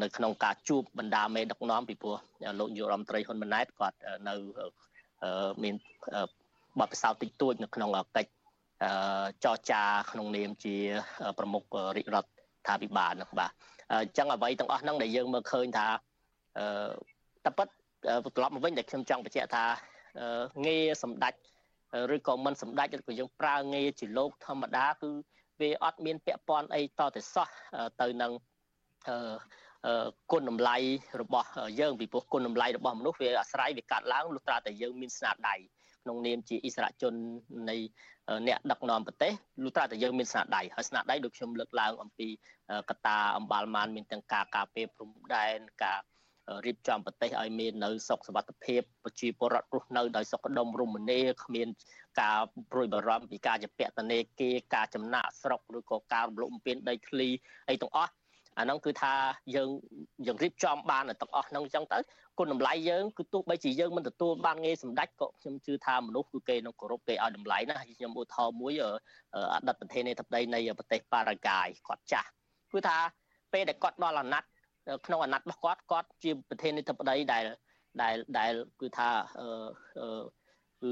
[0.04, 2.18] នៅក្នុងការជួបបណ្ដាមេដឹកនាំពីព្រោះ
[2.60, 3.98] លោកនាយករដ្ឋមន្ត្រីហ៊ុនម៉ាណែតគាត់
[4.28, 4.36] នៅ
[5.64, 5.76] មាន
[6.80, 8.32] បទពិសោធន៍តិចតួចនៅក្នុងកិច្ច
[9.44, 10.76] ចរចាក្នុងនាមជា
[11.38, 11.64] ប្រមុខ
[11.96, 13.52] រាជរដ្ឋាភិបាលនោះបាទ
[13.92, 15.88] អញ្ចឹងអ្វីទាំងអស់ហ្នឹងដែលយើងមើលឃើញថា
[16.58, 16.66] អឺ
[17.46, 17.68] តែប៉ិត
[18.36, 19.66] ត្រឡប់មកវិញដែលខ្ញុំចង់បញ្ជាក់ថា
[20.66, 21.34] ងារសម្ដេច
[22.16, 25.10] ឬក៏មិនសម្ដេចឬក៏យើងប្រើងារជាលោកធម្មតាគឺ
[25.62, 27.50] វាអត់មានពាក់ព័ន្ធអីតទៅសោះ
[28.02, 28.32] ទៅនឹង
[29.08, 30.78] អឺគុណតម្លៃ
[31.22, 35.56] របស់យើងពីព្រោះគុណតម្លៃរបស់មនុស្សវាអាស្រ័យវាកាត់ឡើងលុះត្រាតែយើងមានស្នាដៃ
[36.03, 37.15] ក្នុងនាមជាអិសរាជជន
[37.71, 37.77] នៃ
[38.49, 39.33] អ្នកដឹកនាំប្រទេស
[39.63, 42.29] លុះត្រាតែយើងមានស្នាដៃហើយស្នាដៃដូចខ្ញុំលើកឡើងអំពី
[42.91, 46.01] កតា អំបាលម៉ានមានទាំងការការពារព្រំដែនការ
[46.67, 51.69] រៀបចំប្រទេសឲ្យមាននៅសុខសวัสดิភាពប្រជាពលរដ្ឋរស់នៅដោយសុខដុមរមនាគ្មាន
[52.21, 52.39] ការ
[52.71, 57.29] ព្រួយបារម្ភពីការជាពតនេគេការចំណាក់ស្រុកឬក៏ការរំលោភបំពានដីធ្លី
[57.71, 58.13] អីទាំងអស់
[58.59, 59.15] អាហ្នឹងគឺថា
[59.55, 59.69] យើង
[60.27, 61.99] យើងរៀបចំបានទាំងអស់ហ្នឹងអញ្ចឹងទៅ
[62.40, 68.74] គុណតម្លៃយើងគឺទោះបីជាយើងមិនទទួលបានងារសម្ដេចក៏ខ្ញុំជឿថាមនុស្សគឺគេនឹងគោរពគេឲ្យតម្លៃណាខ្ញុំឧទាហរណ៍មួយ
[69.54, 72.30] អតីតប្រធានាធិបតីនៃប្រទេសប៉ារ៉ាហ្គាយគាត់ចាស់
[72.72, 72.98] គឺថា
[73.54, 74.50] ពេលដែលគាត់ដល់អាណត្តិ
[75.06, 77.44] ក្នុងអាណត្តិរបស់គាត់គាត់ជាប្រធានាធិបតីដែល
[78.02, 79.10] ដែលដែលគឺថា
[79.40, 80.08] អឺ
[80.82, 80.90] គឺ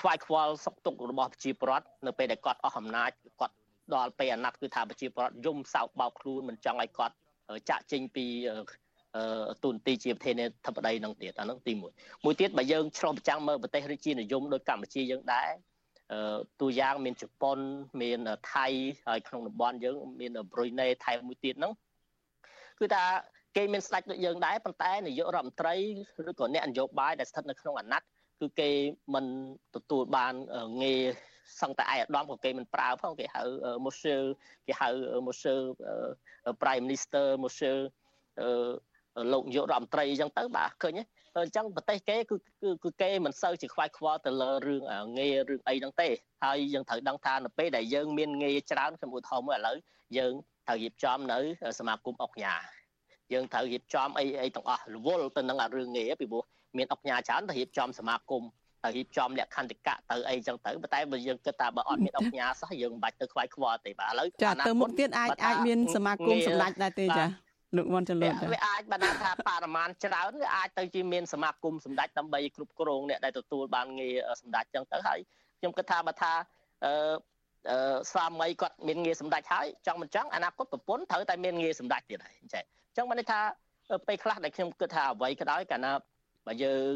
[0.00, 3.54] ខ្វាយខ្វល់សុខទុក្ខរបស់ប្រជាពលរដ្ឋនៅពេលដែលគាត់អស់អំណាចគាត់
[3.94, 7.16] ដល់ពេលអាណត្តិគឺថាប្រជាពលរដ្ឋយំសោកបោកខ្លួនមិនចង់ឲ្យគាត់
[7.70, 8.26] ចាក់ចេញពី
[9.62, 15.50] ទូនទីជាប្រធានាធិបតីនឹងទៀតអានឹងទី1មួយទៀតបើយើងឆ្លុះប្រចាំមើលប្រទេសរាជានិយមដូចកម្ពុជាយើងដែរ
[16.60, 17.58] ទូយ៉ាងមានជប៉ុន
[18.02, 18.18] មាន
[18.54, 18.66] ថៃ
[19.06, 21.72] ហើយក្នុងតំបន់យើងមានប្រុយណេថៃមួយទៀតហ្នឹង
[22.80, 23.04] គឺថា
[23.56, 25.74] គេមានស្ដេចដូចយើងដែរប៉ុន្តែនាយករដ្ឋមន្ត្រី
[26.30, 28.08] ឬក៏អ្នកនយោបាយដែលស្ថិតនៅក្នុងអាណត្តិ
[28.40, 28.70] គឺគេ
[29.14, 29.26] មិន
[29.74, 30.34] ទទួលបាន
[30.82, 31.02] ងារ
[31.60, 33.42] សឹងតែឯកឧត្តមក៏គេមិនប្រើផងគេហៅ
[33.84, 34.22] monsieur
[34.66, 34.88] គេហៅ
[35.26, 35.60] monsieur
[36.62, 37.78] prime minister monsieur
[39.32, 41.02] លោកនាយករដ្ឋមន្ត្រីអញ្ចឹងទៅបាទឃើញទេ
[41.44, 42.36] អញ្ចឹងប្រទេសគេគឺ
[42.84, 44.82] គឺគេមិនសូវជាខ្វាយខ្វល់ទៅលើរឿង
[45.18, 46.08] ងាររឿងអីហ្នឹងទេ
[46.44, 49.76] ហើយយើងត្រូវដឹងថានៅពេលដែលយើងមានងារច្រើនខ្ញុំឧទាហរណ៍មួយឥឡូវ
[50.18, 50.32] យើង
[50.68, 51.38] ត្រូវរៀបចំនៅ
[51.78, 52.54] សមាគមអុកញ៉ា
[53.32, 56.44] យើងត្រូវរៀបចំអីអីទាំងអស់រវល់ទៅនឹងអារឿងងារពីព្រោះ
[56.76, 58.42] មានអុកញ៉ាច្រើនទៅរៀបចំសមាគម
[58.84, 75.18] ទៅរៀបចំលក្ខន្តិកៈទៅអីចឹងទៅតែបើយើងគិតថាបើអត់មានអុកញ៉ាសោះយើងមិនបាច់ទៅខ្វាយខ្វល់ទេបាទឥឡូវចាទៅមុខទៀតអាចអាចមានសមាគមសម្ដេចដែរទេចា លោកវ៉ាន់ចលូតវាអាចបណ្ដាថាបរិមាណច្រើនវាអាចទៅជាមានសមាគមសម្ដេចដើម្បីគ្រប់គ្រងអ្នកដែលទទួលបានងារសម្ដេចចឹងទៅហើយ
[75.58, 76.32] ខ្ញុំគិតថាបើថា
[76.84, 83.40] អឺស្វាមីគាត់មានងារសម្ដេចហើយចង់មិនចង់អនាគតប្រពន្ធត្រូវតែមានងារសម្ដេចទៀតហើយអញ្ចឹងអញ្ចឹងបានន័យថា
[84.08, 85.92] ពេលខ្លះដែលខ្ញុំគិតថាអ្វីក៏ដោយកាលណា
[86.46, 86.94] បើយើង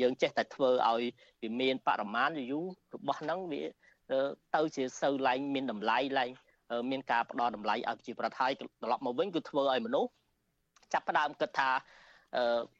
[0.00, 1.02] យើងចេះតែធ្វើឲ្យ
[1.42, 3.62] វាមានបរិមាណយូររបស់ហ្នឹងវា
[4.54, 6.30] ទៅជាសូវឡើងមានតម្លៃឡើង
[6.90, 10.10] មានការផ្ដល់តម្លៃឲ្យប្រជាប្រដ្ឋហើយត្រឡប់មកវិញគឺធ្វើឲ្យមនុស្ស
[10.92, 11.70] ចាប់ផ្ដើមគិតថា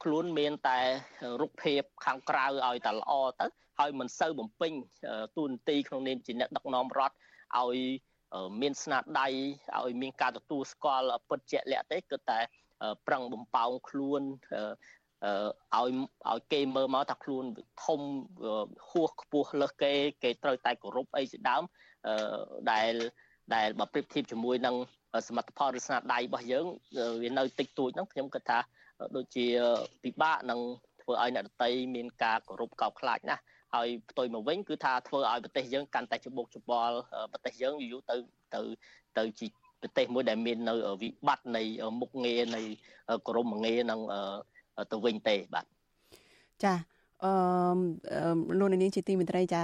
[0.03, 0.79] ខ្លួនមានតែ
[1.41, 3.45] រូបភាពខាងក្រៅឲ្យតែល្អទៅ
[3.79, 4.73] ហើយមិនសូវបំពេញ
[5.37, 7.15] ទូនទីក្នុងនាមជាអ្នកដឹកនាំរដ្ឋ
[7.59, 7.77] ឲ្យ
[8.61, 9.27] មានស្នាដៃ
[9.77, 12.39] ឲ្យមានការទទួលស្គាល់ពិតជាក់លាក់ទេគឺតែ
[13.07, 14.21] ប្រឹងបំពៅខ្លួន
[15.75, 15.89] ឲ្យ
[16.29, 17.45] ឲ្យគេមើលមកថាខ្លួន
[17.85, 18.01] ធំ
[18.89, 21.63] ហួសខ្ពស់លើសគេ គេត្រូវតែគោរពអីជាដើម
[22.71, 22.93] ដែល
[23.53, 24.75] ដែលបើប្រៀបធៀបជាមួយនឹង
[25.27, 26.65] សមិទ្ធផលឬស្នាដៃរបស់យើង
[27.23, 28.59] វានៅតិចតួចហ្នឹងខ្ញុំគិតថា
[29.15, 29.45] ដូចជា
[30.03, 30.59] ពិបាកនឹង
[31.01, 33.41] ធ្វើឲ្យអ្នកដតីមានការគោរពកោតខ្លាចណាស់
[33.75, 36.97] ហើយផ្ទុយមកវិញគឺថាធ្វើឲ្យប្រទេសយើងកាន់តែច្បុកច្បល់
[37.31, 38.15] ប្រទេសយើងយូរទៅ
[38.53, 38.61] ទៅ
[39.17, 39.47] ទៅជា
[39.81, 41.63] ប្រទេសមួយដែលមាននៅវិបត្តិនៃ
[42.01, 42.61] មុខងារនៃ
[43.27, 43.99] ក្រមងារនឹង
[44.91, 45.65] ទៅវិញទេបាទ
[46.63, 46.73] ចា
[47.25, 49.63] អឺលោកនាងជាទីមេត្រីចា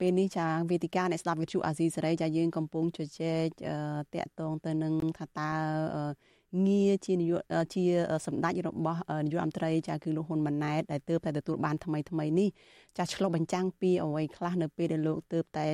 [0.00, 3.48] ពេលនេះចាវេទិកាអ្នកស្ដាប់វិទ្យុអាស៊ីសេរីចាយើងកំពុងជជែក
[4.14, 5.52] តាក់ទងទៅនឹងថាតើ
[6.66, 7.42] ងារជានាយក
[7.74, 7.84] ជា
[8.26, 12.48] សម្ដេចរបស់នាយករដ្ឋមន្ត្រីចាគឺលោកហ៊ុនម៉ាណែតដែលទើបតែទទួលបានថ្មីថ្មីនេះ
[12.98, 15.66] ចាឆ្លុះបញ្ចាំងពីអ្វីខ្លះនៅពេលដែលលោកទើបតែ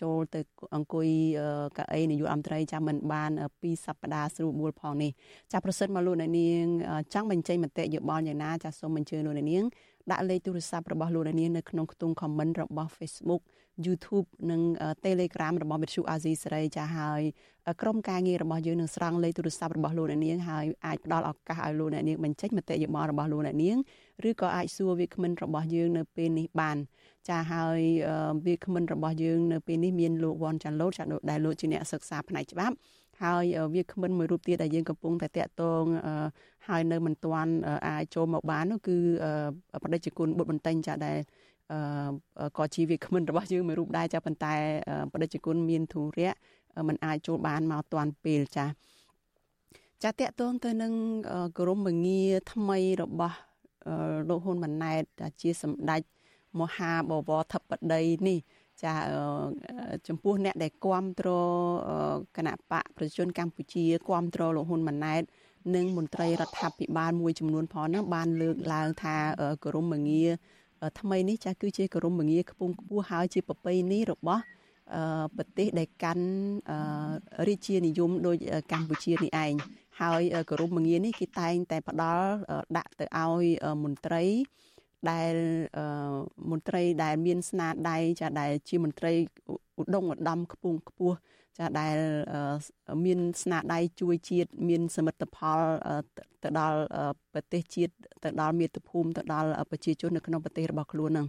[0.00, 0.40] ចូលទៅ
[0.74, 1.08] អង្គុយ
[1.78, 3.30] កៅអីនាយករដ្ឋមន្ត្រីចាមិនបាន
[3.62, 5.10] ពីសប្តាហ៍ស្រួលបួលផងនេះ
[5.52, 6.64] ចាប្រសិនមកលោកអ្នកនាង
[7.14, 9.64] ចង់បញ្ចេញមតិយោបល់យ៉ាងណាចាសូមអញ្ជើញលោកអ្នកនាង
[10.10, 13.42] ដាក់លេខទូរស័ព្ទរបស់លោកអ្នកនាងនៅក្នុងខ្ទង់ comment របស់ Facebook
[13.86, 14.60] YouTube និង
[15.04, 17.22] Telegram របស់មិត្ត ሹ អាស៊ីសេរីចាហើយ
[17.82, 23.76] ក្រុមការងាររបស់យើងនឹងស្រង់លេខទូរស័ព្ទរបស់លោកអ្នកនាងហើយអាចផ្ដល់ឱកាសឲ្យលោកអ្នកនាងបញ្ចេញមតិយោបល់របស់លោកអ្នកនាង
[24.28, 26.76] ឬក៏អាចសួរវាគ្មិនរបស់យើងនៅពេលនេះបាន
[27.28, 27.80] ចាហើយ
[28.46, 32.74] វាគ្មិនរបស់យើងនៅពេលនេះមានលោកវ៉ាន់ចាន់ឡូតចាដែលលោកជាអ្នកសិក្សាផ្នែកច្បាប់
[33.22, 33.44] ហើយ
[33.74, 35.84] វាគ្មិនមួយរូបទៀតដែលយើងកំពុងតែតាក់ទង
[36.68, 37.52] ហើយនៅមិនទាន់
[37.86, 38.96] អាចចូលមកបាននោះគឺ
[39.82, 41.18] បដិជគុណបុត្របន្ទិញចាដែល
[42.58, 44.54] ក៏ជាវាគ្មិនរបស់យើងមួយរូបដែរចាប៉ុន្តែ
[45.12, 46.32] បដិជគុណមានធុរៈ
[46.88, 48.66] มันអាចចូលបានមកតាន់ពេលចា
[50.02, 50.92] ចាតកតងទៅនឹង
[51.58, 53.36] ក្រមវិងាថ្មីរបស់
[54.28, 55.02] លោកហ៊ុនម៉ាណែត
[55.40, 56.02] ជាសម្ដេច
[56.60, 58.38] មហាបវរធិបតីនេះ
[58.84, 58.94] ចា
[60.08, 65.22] ចំពោះអ្នកដែលគ្រប់គ្រងគណៈបកប្រជាជនកម្ពុជាគ្រប់គ្រងលោកហ៊ុនម៉ាណែត
[65.76, 69.16] និងមន្ត្រីរដ្ឋាភិបាលមួយចំនួនផងនោះបានលើកឡើងថា
[69.64, 70.24] ក្រមវិងា
[71.00, 74.42] ថ្មីនេះចាស់គឺជាក្រមវិងាខ្ពង់ខ្ពស់ហើយជាប្រពៃណីរបស់
[75.36, 76.26] ប្រទេសដែលកាន់
[77.48, 78.36] រាជានិយមដូច
[78.72, 79.54] កម្ពុជានេះឯង
[80.00, 82.28] ហើយក្រមវិងានេះគេតែងតែផ្ដល់
[82.76, 83.44] ដាក់ទៅឲ្យ
[83.84, 84.24] មន្ត្រី
[85.10, 85.34] ដែល
[86.50, 89.12] មន្ត្រីដែលមានស្នាដៃចាដែលជាមន្ត្រី
[89.78, 91.16] ឧត្តមឧត្តមខ្ពង់ខ្ពស់
[91.58, 91.96] ចាដែល
[93.04, 95.60] មានស្នាដៃជួយជាតិមានសមិទ្ធផល
[96.42, 96.78] ទៅដល់
[97.32, 97.92] ប្រទេសជាតិ
[98.24, 101.26] ទៅដល់មាតុភូមិទៅដល់ប្រជាជននៅក្នុងប្រទេសរបស់ខ្លួននឹង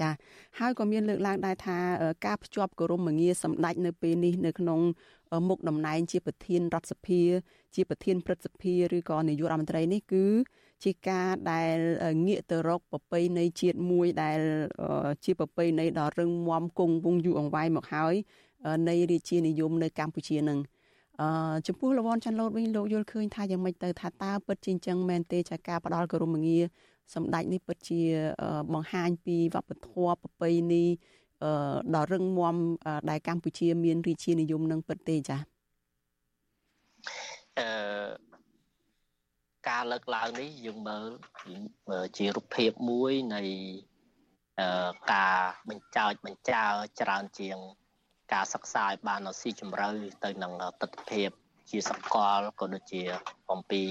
[0.00, 0.10] ចា
[0.58, 1.78] ហើយក៏មានលើកឡើងដែរថា
[2.26, 4.80] ការភ្ជាប់គោរមងារសម្ដេចនៅពេលនេះនៅក្នុង
[5.48, 7.20] មុខតំណែងជាប្រធានរដ្ឋសភា
[7.74, 10.24] ជាប្រធានព្រឹទ្ធសភាឬក៏នាយករដ្ឋមន្ត្រីនេះគឺ
[10.84, 11.76] ជាការដែល
[12.26, 14.38] ងាកទៅរកប្រពៃណីជាតិមួយដែល
[15.24, 18.14] ជាប្រពៃណីដ៏រឹងមាំគង់វង្សយូរអង្វែងមកហើយ
[18.88, 20.58] នៃរាជានិយមនៅកម្ពុជានឹង
[21.20, 26.62] អឺចំពោះលវនច័ន្ទលូតវិញលោកយល់ឃើញថាយ៉ាងម៉េចទៅថាតើពិតជាអញ្ចឹងមែនទេចាការផ្ដាល់គោរមងារ
[27.14, 28.00] សម្ដេចនេះពិតជា
[28.72, 30.84] បង្ហាញពីវប្បធម៌ប្រពៃណី
[31.94, 32.56] ដ៏រឹងមាំ
[33.10, 35.36] ដែលកម្ពុជាមានរាជានិយមនឹងពិតទេចា
[37.58, 38.27] អឺ
[39.68, 41.08] ការលើកឡើងនេះយើងមើល
[42.16, 43.42] ជារូបភាពមួយនៃ
[45.12, 45.38] ការ
[45.68, 46.64] បញ្ចោចបញ្ចើ
[47.00, 47.58] ច្រើនជាង
[48.32, 49.88] ការសិក្សាឲ្យបានស៊ីជម្រៅ
[50.24, 50.52] ទៅនឹង
[50.82, 51.22] ទស្សនវិជ្ជា
[51.70, 53.02] ជាសកលក៏ដូចជា
[53.52, 53.82] អំពី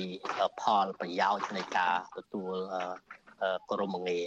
[0.62, 2.56] ផលប្រយោជន៍នៃការទទួល
[3.72, 4.26] ក្រមងារ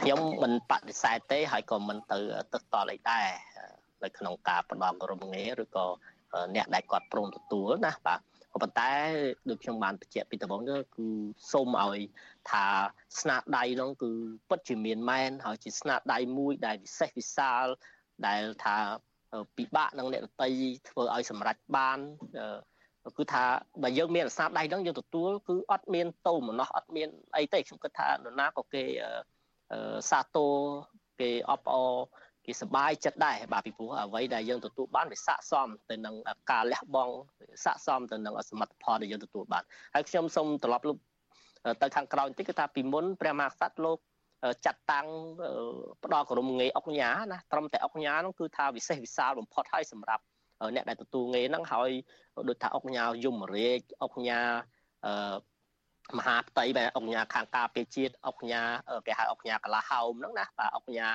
[0.00, 2.18] ខ្ញុំមិនបដិសេធទេហើយក៏មិនទៅ
[2.52, 3.26] ទឹកតល់អីដែរ
[4.04, 5.86] នៅក្នុងការផ្ដល់ក្រមងារឬក៏
[6.54, 8.20] អ្នកដែលគាត់ព្រមទទួលណាបាទ
[8.52, 8.92] ក៏ប៉ុន្តែ
[9.48, 10.76] ដូចខ្ញុំបានបញ្ជាក់ពីដំបូងគឺ
[11.52, 12.00] សូមឲ្យ
[12.50, 12.64] ថា
[13.20, 14.10] ស្នាដៃនោះគឺ
[14.48, 17.66] ពិតជាមានមែនហើយជាស្នាដៃមួយដែលវិសេសវិសាល
[18.26, 18.76] ដែលថា
[19.56, 20.50] ពិបាកនឹងអ្នកដតី
[20.88, 21.98] ធ្វើឲ្យសម្រេចបាន
[23.18, 23.44] គឺថា
[23.82, 28.84] បើយើងមានអាសាដៃហ្នឹងយើងទទួលគឺអត់មានតោមណោះអត់មានអីទេខ្ញុំគិតថានរណាក៏គេ
[30.10, 30.54] សាទរ
[31.20, 31.92] គេអបអរ
[32.50, 36.14] គេសប្បាយចិត្តដែរបាទពីព្រោះអ្វីដែលយើងទទួលបានវាស័កសមទៅនឹង
[36.50, 37.14] ការលះបង់
[37.64, 40.84] ស័កសមទៅនឹងសមិទ្ធផលដែលយើងទទួលបានហើយខ្ញុំសូមត្រឡប់
[41.82, 43.98] ទៅខាងក្រោយបន្តិចគឺថាពីមុនព្រះមហាក្សត្រលោក
[44.66, 45.06] ចាត់តាំង
[46.04, 50.22] ផ្ដល់គោរមងាយអុកញ៉ាណាត្រឹមតែអុកញ៉ានោះគឺថាវិសេសវិសាលបំផុតហើយសម្រាប់
[50.74, 51.90] អ្នកដែលទទួលងារហ្នឹងហើយ
[52.48, 54.40] ដូចថាអង្គញាយមរាជអង្គញា
[55.06, 55.36] អឺ
[56.18, 58.62] មហាផ្ទៃបែអង្គញាខាងការពារជាតិអង្គញា
[59.06, 61.08] គេហៅអង្គញាកលាហោមហ្នឹងណាបាទអង្គញា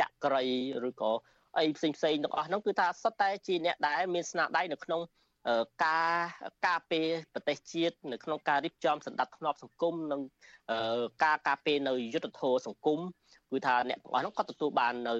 [0.00, 0.44] ចក្រី
[0.88, 1.12] ឬក៏
[1.58, 5.00] អីផ្សេងផ្សេងទាំងអស់ហ្នឹងគឺថាសុទ្ធតែជាអ្នកដែលមានស្នាដៃនៅក្នុង
[5.84, 6.14] ការ
[6.66, 10.20] ការពារប្រទេសជាតិនៅក្នុងការរៀបចំសន្តិភាពសង្គមនិង
[11.24, 12.98] ការការពារនៅយុទ្ធធម៌សង្គម
[13.50, 15.14] គឺថាអ្នកទាំងអស់ហ្នឹងគាត់ទទួលបាននៅ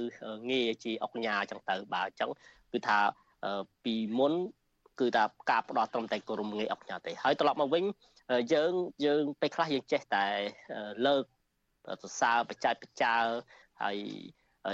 [0.50, 2.30] ងារជាអង្គញាអញ្ចឹងទៅបាទអញ្ចឹង
[2.72, 2.98] គឺថា
[3.84, 4.34] ពីមុន
[5.00, 7.84] គឺថាការផ្ដោតត្រឹមតែគោរមងាយអង្គញាទេហើយត្រឡប់មកវិញ
[8.52, 8.72] យើង
[9.06, 10.26] យើងពេលខ្លះយើងចេះតែ
[11.06, 11.24] លើក
[12.02, 13.14] សរសើរបច្ចេកបច្ចា
[13.82, 13.96] ហើយ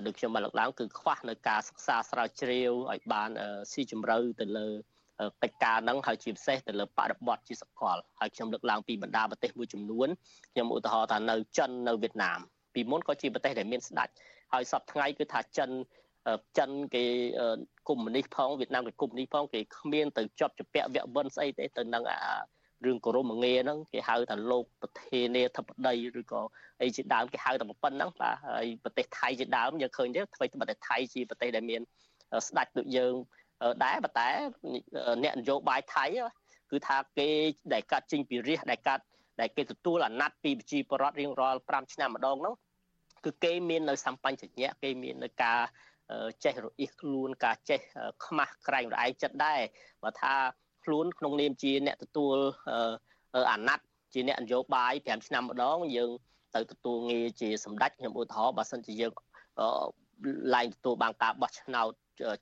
[0.06, 3.30] ដូចខ្ញុំបានលើកឡើងគឺខ្វះនៅការសិក្សាស្រាវជ្រាវឲ្យបាន
[3.72, 4.68] ស៊ីជម្រៅទៅលើ
[5.42, 10.08] កិច្ចការហ្នឹងហើយជាពិសេសទៅលើបរិបទជាសកលហើយខ្ញុំលើកឡើងពីបណ្ដាប្រទេសមួយចំនួន
[10.52, 12.38] ខ្ញុំឧទាហរណ៍ថានៅចិននៅវៀតណាម
[12.74, 14.08] ពីមុនក៏ជាប្រទេសដែលមានស្ដេច
[14.52, 15.70] ហើយសពថ្ងៃគឺថាចិន
[16.58, 17.04] ចិនគេ
[17.88, 22.20] កុម្មុយនីសផងវៀតណាមគេកុម្មុយនីសផងគេគ្មានទៅជាប់ជាពាក់វគ្គវិនស្អីទេទៅនឹងអា
[22.84, 26.40] រឿងគោរមងាហ្នឹងគេហៅថាលោកប្រធានាធិបតីឬក៏
[26.82, 31.80] អីជាដើមគេហៅតែប៉ុណ្ណឹងបាទហើយប្រទេសថៃជាដើមយើងឃើញទេអ្វីត្បិតតែថៃជាប្រទេសដែលមាន
[32.48, 33.12] ស្ដេចដូចយើង
[33.84, 34.28] ដែរប៉ុន្តែ
[35.22, 36.04] អ្នកនយោបាយថៃ
[36.70, 37.28] គឺថាគេ
[37.72, 39.04] ដែលកាត់ចេញពីរាជដែលកាត់
[39.40, 42.54] ដែលគេទទួលអាណត្តិពីប្រជាពលរដ្ឋរៀងរាល់5ឆ្នាំម្ដងហ្នឹង
[43.24, 45.60] គឺគេមាននៅសម្បញ្ញៈគេមាននៅការ
[46.44, 47.80] ចេះរអ៊ីសខ្លួនការចេះ
[48.24, 49.60] ខ្មាស់ក្រែងរឯងចិត្តដែរ
[50.02, 50.34] បើថា
[50.88, 52.36] ខ្លួនក្នុងនាមជាអ្នកទទួល
[53.50, 56.10] អាណត្តិជាអ្នកនយោបាយ5ឆ្នាំម្ដងយើង
[56.54, 59.12] ទៅទទួលងារជាសម្ដេចខ្ញុំឧទាហរណ៍បើសិនជាយើង
[60.54, 61.90] ឡើងទទួលបានការបោះឆ្នោត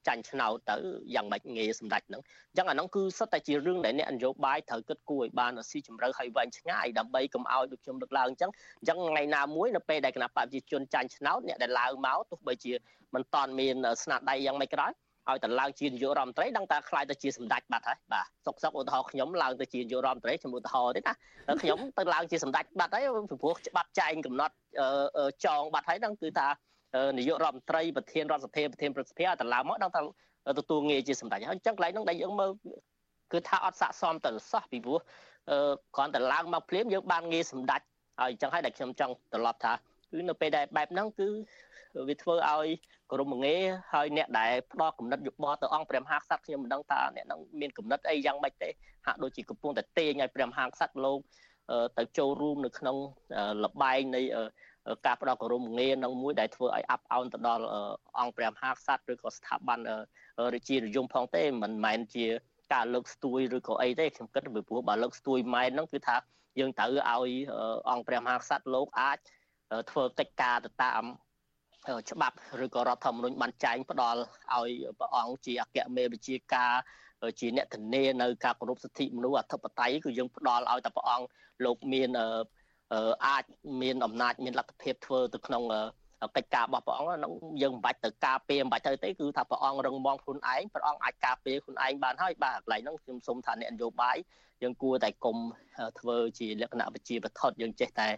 [0.09, 0.77] ចាញ់ឆ្នោតទៅ
[1.15, 12.73] យ៉ាងម៉េចងាយសម្ដេចហ្នឹងអញ្ចឹងអាហ្នឹងគឺសុទ្ធតែជារឿងដែលអ្នកនយោបាយត្រូវគិតគូរឲ្យបានស៊ីជម្រៅឲ្យវែងឆ្ងាយដើម្បីកុំឲ្យដូចខ្ញុំលើកឡើងអញ្ចឹងអញ្ចឹងថ្ងៃណាមួយនៅពេលដែលគណៈបព្វជិជនចាញ់ឆ្នោតអ្នកដែលឡើងមកទោះបីជា
[13.15, 14.93] មិនតាន់មានស្នាដៃយ៉ាងម៉េចក៏ដោយ
[15.31, 21.15] ឲ្យតែឡើងជានាយករដ្ឋមន្ត្រីដឹងតែខ្លាយទៅជាសម្ដេចបាត់ហើយបាទសុកសុកឧទាហរណ៍ខ្ញុំឡើងទៅជានាយករដ្ឋមន្ត្រីខ្ញុំឧទាហរណ៍ទេណា
[21.63, 23.03] ខ្ញុំទៅឡើងជាសម្ដេចបាត់ហើយ
[23.43, 24.55] ព្រោះច្បាប់ចែងកំណត់
[25.45, 26.49] ចងបាត់ហើយហ្នឹងគឺថា
[27.19, 30.01] នាយករដ្ឋមន្ត្រីប្រធានរដ្ឋសភាប្រធានប្រសិទ្ធិឲ្យតែឡើងមកដឹងថា
[30.59, 32.51] ទទួលងារជាសម្ដេចហើយអញ្ចឹងកន្លែងហ្នឹងដែលយើងមើល
[33.33, 34.99] គឺថាអត់ស័កសមទៅសោះពីព្រោះ
[35.97, 37.81] គ្រាន់តែឡើងមកភ្លាមយើងបានងារសម្ដេច
[38.21, 39.73] ហើយអញ្ចឹងហើយដែលខ្ញុំចង់ត្រឡប់ថា
[40.11, 41.29] គឺនៅពេលដែលបែបហ្នឹងគឺ
[42.09, 42.69] វាធ្វើឲ្យ
[43.13, 43.57] ក្រុមងា
[43.93, 48.71] ហើយអ្នកដែលផ្ដល់គំនិតយោបល់ទៅអង្គព្រះមហាក្សត្រខ្ញុំមិនដឹងថាអ្នកនឹងមានគំនិតអីយ៉ាងម៉េចទេ
[49.07, 51.19] ហាក់ដូចជាកំពុងតែទាញឲ្យព្រះមហាក្សត្រលោក
[51.99, 52.97] ទៅចូលរួមនៅក្នុង
[53.65, 54.23] លបែងនៃ
[55.07, 57.65] ការផ្ដល់គោរមងារនឹងមួយដែលធ្វើឲ្យអាប់អោនទៅដល់
[58.21, 59.79] អង្គព្រះមហាក្សត្រឬក៏ស្ថាប័ន
[60.55, 62.27] រាជានិយមផងទេមិនមែនជា
[62.75, 66.17] ការលើកស្ទួយឬក៏អីទេខ្ញុំគិតពីព្រោះបើលើកស្ទួយម៉ែនហ្នឹងគឺថា
[66.59, 67.33] យើងត្រូវឲ្យ
[67.91, 69.19] អង្គព្រះមហាក្សត្រលោកអាច
[69.91, 71.05] ធ្វើកិច្ចការទៅតាម
[72.11, 74.21] ច្បាប់ឬក៏រដ្ឋធម្មនុញ្ញបានចែងផ្ដល់
[74.55, 76.73] ឲ្យព្រះអង្គជាអគ្គមេបញ្ជាការ
[77.41, 81.27] ជាអ្នកធានានៅការគោរពសិទ្ធិមនុស្សអធិបតេយ្យគឺយើងផ្ដល់ឲ្យតែព្រះអង្គ
[81.65, 82.11] លោកមាន
[83.27, 83.45] អាច
[83.83, 85.63] មានអំណាចមានលទ្ធភាពធ្វើទៅក្នុង
[86.37, 87.33] កិច្ចការរបស់ព្រះអង្គហ្នឹង
[87.63, 94.17] យើងមិនបាច់ទៅការពារមិនបាច់ទៅទេគឺថាព្រះអង្គរឹងមាំខ្លួនឯងព្រះអង្គអាចការពារខ្លួនឯងបានហើយបាទកន្លែងហ្នឹងខ្ញុំសូមថាអ្នកនយោបាយ
[94.63, 95.37] យើងគួរតែគុំ
[96.01, 98.09] ធ្វើជាលក្ខណៈវិជាបឋតយើងចេះតែ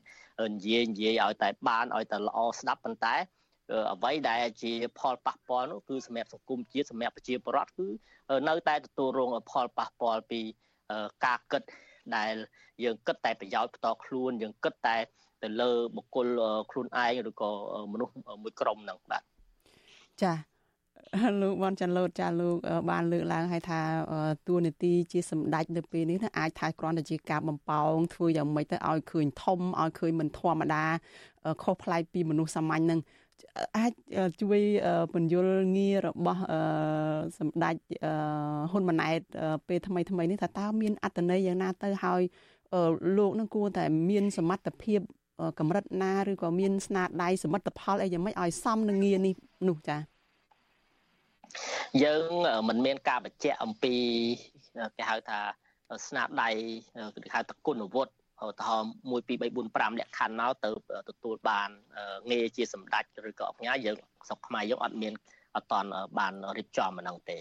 [0.53, 3.15] និយាយនិយាយឲ្យតែបានឲ្យតែល្អស្ដាប់ប៉ុន្តែ
[3.93, 7.87] អ្វីដែលជាផលប៉ះពាល់នោះគឺសម្រាប់សង្គមជាតិសម្រាប់ប្រជាពលរដ្ឋគឺ
[8.49, 10.41] នៅតែទទួលរងផលប៉ះពាល់ពី
[11.25, 11.63] ការគិត
[12.17, 12.33] ដែល
[12.85, 14.97] យើងគិតតែប្រយោជន៍ផ្ទាល់ខ្លួនយើងគិតតែ
[15.43, 16.27] ទៅលើបុគ្គល
[16.71, 17.51] ខ្លួនឯងឬក៏
[17.93, 18.13] មនុស្ស
[18.43, 19.23] មួយក្រុមហ្នឹងបាទ
[20.23, 20.33] ចា
[21.43, 22.57] លោកវ៉ាន់ចាន់លូតចាលោក
[22.91, 23.81] បានលើកឡើងឲ្យថា
[24.49, 30.85] តួនាទីជាសម្ដេចនៅពេលនេះអាចថាគ្រាន់តែជាការបំពងធ្វើយ៉ាងម៉េចទៅឲ្យឃើញធំឲ្យឃើញមិនធម្មតា
[31.63, 33.01] ខុសប្លែកពីមនុស្សសាមញ្ញនឹង
[33.77, 33.93] អាច
[34.41, 34.61] ជួយ
[35.13, 36.43] ពន្យល់ងាររបស់
[37.39, 37.77] សម្ដេច
[38.71, 39.21] ហ៊ុនម៉ាណែត
[39.69, 42.23] ពេលថ្មីថ្មីនេះថាតើមានអត្តន័យយ៉ាងណាទៅហើយ
[43.19, 45.01] លោកនឹងគួរតែមានសមត្ថភាព
[45.59, 49.35] កម្រិតណាឬក៏មានស្នាដៃសមិទ្ធផលអីយ៉ាងម៉េចឲ្យសមនឹងងារនេះ
[49.69, 50.01] នោះចា៎
[52.05, 52.31] យើង
[52.69, 53.95] មិនមានការបញ្ជាក់អំពី
[54.97, 55.41] គេហៅថា
[56.09, 56.51] ស្នាដៃ
[57.25, 58.13] គេហៅថាគុណវុឌ្ឍ
[58.47, 60.71] ឧទាហរណ៍1 2 3 4 5លក្ខខណ្ឌមកទៅ
[61.09, 61.69] ទទួលបាន
[62.31, 63.97] ងារជាសម្ដេចឬក៏អង្គការយើង
[64.29, 65.13] ស្រុកខ្មែរយើងអត់មាន
[65.57, 67.39] អត់តន់បានរៀបចំហ្នឹងទេ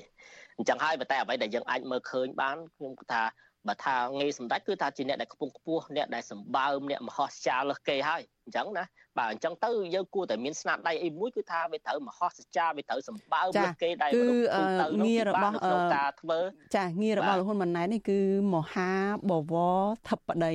[0.58, 3.24] អញ្ចឹងហើយតែអ្វីដែលយើងអាចមើលឃើញបានខ្ញុំថា
[3.68, 8.86] បើថាងាយសម្ដេចគឺថាជាអ្នកដែលខ្ពង់ខ្ពស់អ្នកដែលសម្បើមអ្នកមហោស្ចារលើសគេហើយអញ្ចឹងណា
[9.18, 15.54] បាទអញ្ចឹងទៅយើងគួរតែមានស្នាដៃអីមួយគឺថាវាត្រូវមហោស្ចារវាត្រូវសម្បើមលើសគេដែលមនុស្សទូទៅងាររបស់
[15.96, 16.40] ការធ្វើ
[16.78, 18.20] ចាងាររបស់លហ៊ុនម៉ាណែតនេះគឺ
[18.54, 18.92] មហា
[19.30, 20.54] បវរធិបតី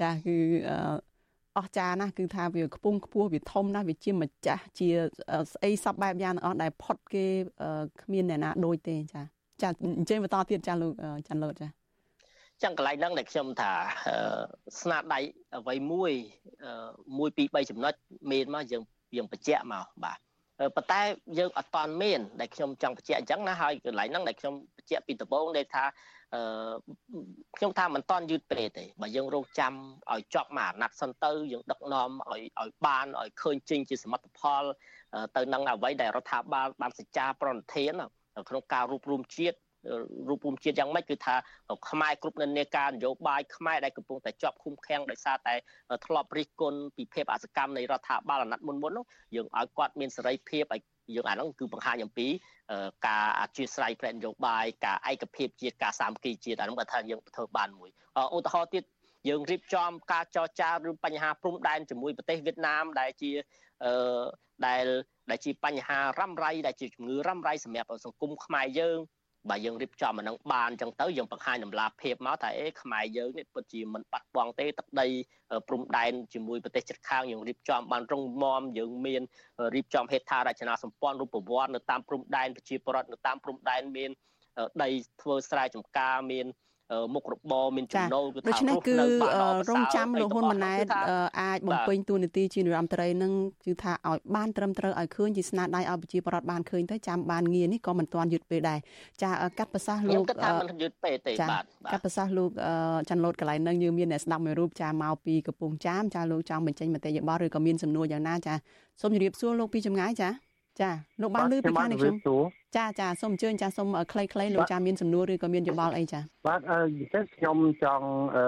[0.00, 0.36] ចាគឺ
[1.58, 4.88] អស្ចារណាស់គឺថាវាខ្ពង់ខ្ពស់វាធំណាស់វាជាម្ចាស់ជា
[5.52, 7.26] ស្អីសពបែបយ៉ាងទាំងអស់ដែលផុតគេ
[8.02, 9.22] គ្មានអ្នកណាដូចទេចា
[9.62, 9.68] ចា
[9.98, 10.92] អញ្ជើញបន្តទៀតចាលោក
[11.28, 11.68] ចាន់លូតចា
[12.62, 13.70] ចឹងកន្លែងហ្នឹងដែលខ្ញុំថា
[14.80, 15.20] ស្នាដៃ
[15.56, 16.12] អ្វីមួយ
[17.18, 17.94] មួយពីរបីចំណុច
[18.32, 18.82] មានមកយើង
[19.16, 20.18] យើងបញ្ជាក់មកបាទ
[20.76, 21.00] ប៉ុន្តែ
[21.38, 26.23] យើងអត់តាន់មានដែលខ្ញុំចង់បញ្ជាក់អញ្ចឹងណាហើយកន្លែងហ្នឹងដែលខ្ញុំបញ្ជាក់ពីដំបូងដែលថាអឺ
[27.56, 29.72] ខ្ញុំថាមិនតាន់យឺតពេកទេបើយើងរងចាំ
[30.12, 34.62] ឲ្យចប់មួយអាណត្តិសិនទៅយើងដឹកនាំឲ្យឲ្យបានឲ្យឃើញចេញជាសមិទ្ធផល
[35.36, 37.92] ទៅនឹងអ្វីដែលរដ្ឋាភិបាលបានសេចក្ដីប្រណិធាន
[38.48, 39.58] ក្នុងការរួបរวมជាតិ
[40.28, 41.34] រូបភូមិជាតិយ៉ាងម៉េចគឺថា
[41.90, 45.54] ខ្មែរគ្រប់និន្នាការនយោបាយខ្មែរដែលកំពុងតែជាប់ឃុំឃាំងដោយសារតែ
[46.06, 49.04] ធ្លាប់រិះគន់ពីភាពអសកម្មនៃរដ្ឋាភិបាលអាណត្តិមុនមុននោះ
[49.34, 50.82] យើងឲ្យគាត់មានសេរីភាពឲ្យ
[51.14, 52.28] យើងអានោះគឺបង្ហាញអំពី
[53.06, 57.90] ការអធិស្ឋានផ្នែកនយោបាយការឯកភាពជាតិការសាមគ្គីជាតិអានោះគាត់ថាយើងធ្វើបានមួយ
[58.36, 58.84] ឧទាហរណ៍ទៀត
[59.28, 63.30] យើងរៀបចំការចរចារឿងបញ្ហាព្រំដែនជាមួយប្រទេសវៀតណាមដែលជា
[63.84, 64.22] អឺ
[64.66, 64.84] ដែល
[65.30, 68.98] ដែលជាបញ្ហារ៉ាំរ៉ៃដែលជាជំងឺរ៉ាំរ៉ៃសម្រាប់សង្គមខ្មែរយើង
[69.50, 75.06] បើយើងរៀបចំអានឹងបានអញ្ចឹងទៅយើងបង្ហាញតម្លាភាពមកថាអេខ្មែរយើងនេះពិតជាមិនបាត់បង់ទេទឹកដី
[75.68, 79.22] ព្រំដែនជាមួយប្រទេសជិតខាងយើងរៀបចំបានរងមាំយើងមាន
[79.74, 84.10] រៀបចំហេដ្ឋារចនាសម្ព័ន្ធរូបវន្តនៅតាមព្រំដែនប្រជាពលរដ្ឋនៅតាមព្រំដែនមាន
[84.82, 84.88] ដី
[85.22, 86.46] ធ្វើស្រែចម្ការមាន
[87.14, 88.96] មុខរបរមានចំណូលគឺថាដូច្នេះគឺ
[89.70, 90.84] រងចាំលោកហ៊ុនម៉ាណែត
[91.42, 93.32] អាចបំពេញតួនាទីជានាយរដ្ឋមន្ត្រីនឹង
[93.64, 98.78] គឺថាឲ្យបានត្រឹមត្រូវឲ្យឃើញជាស្នាដៃឲ្យប្រជាពលរដ្ឋបានឃើញទៅចាំបានងារនេះក៏មិនទាន់យឺតពេលដែរ
[99.22, 102.50] ចាកាត់ប្រសាសន៍លោកគាត់ថាមិនយឺតពេលទេបាទកាត់ប្រសាសន៍លោក
[103.08, 108.54] ច័ន្ទលូតកន្លែងនឹងយើងមានអ្នកស្ដាប់មួយរូបចាមកពីកំពង់ចាមចាលោកចង់បញ្ចេញមតិយោបល់ឬក៏មានសំណួរយ៉ាងណាចា
[109.00, 110.28] សូមជម្រាបសួរលោកពីចម្ងាយចា
[110.80, 110.90] ចា
[111.22, 112.16] លោកបានលើពីខាងនេះខ្ញុំ
[112.76, 118.06] ចាចាសូមអញ្ជើញចាសូមខ្លីៗលោកចាមានសំណួរឬក៏មានយោបល់អីចាបាទអឺពិសេសខ្ញុំចង់
[118.36, 118.44] អឺ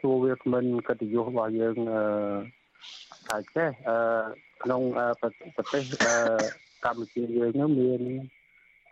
[0.00, 2.04] សួរវាគ្មិនកិត្តិយសរបស់យើងអឺ
[3.28, 3.96] ថាចេះអឺ
[4.62, 4.82] ក្នុង
[5.20, 6.14] ប្រទេសអឺ
[6.84, 8.00] កម្ពុជាយើងនោះមាន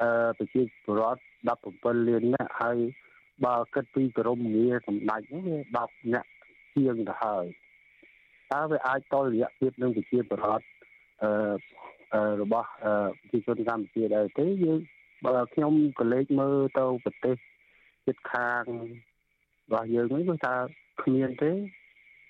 [0.01, 0.09] អឺ
[0.39, 1.21] ប្រជាពលរដ្ឋ
[1.61, 2.79] 17លាននាក់ហើយ
[3.45, 6.29] បើគិតពីក្រមងារសម្ដេចនោះវា10នាក់
[6.75, 7.45] ជាងទៅហើយ
[8.53, 10.67] តើវាអាចតលរយៈភាពនឹងប្រជាពលរដ្ឋ
[11.23, 11.31] អឺ
[12.43, 14.81] របស់ប្រជាជនកម្ពុជាដែរទេយើង
[15.25, 17.37] បើខ្ញុំក៏លេចមើលទៅប្រទេស
[18.07, 18.65] ជិតខាង
[19.67, 20.55] របស់យើងនេះគឺថា
[21.03, 21.53] គ្មានទេ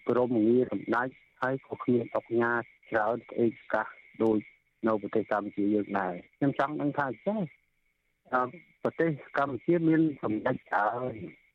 [0.08, 1.08] ក្រមងារសម្ដេច
[1.42, 2.58] ហើយក៏គ្មានអង្គការ
[2.90, 3.88] ច្រើនឯកកាស
[4.22, 4.38] ដូច
[4.86, 7.40] នៅប្រទេសកម្ពុជាយើងដែរខ្ញុំចង់ដឹងថាចេះ
[8.82, 11.12] ប្រទេសកម្ពុជាមានសម្ដេចច្រើន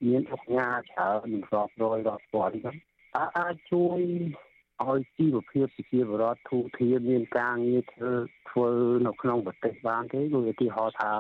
[0.08, 2.78] មានអង្គការច្រើនរាប់រយរាប់ពាន់ហ្នឹង
[3.16, 4.00] តើអាចជួយ
[4.86, 8.12] ឲ្យជីវភាពប្រជាពលរដ្ឋធូរធារមានការងារធ្វើ
[8.50, 8.70] ធ្វើ
[9.08, 11.12] នៅក្នុងប្រទេសបានទេដូចឧទាហរណ៍ថា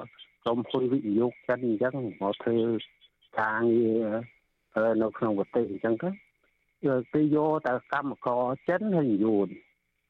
[0.43, 2.57] ក្រុមហ៊ុនវិនិយោគចិនអញ្ចឹងមកធ្វើ
[3.39, 4.07] ការងារ
[5.01, 6.09] នៅក្នុងប្រទេសអញ្ចឹងទៅ
[7.13, 9.47] គេយកតែកម្មករចិនហើយយួន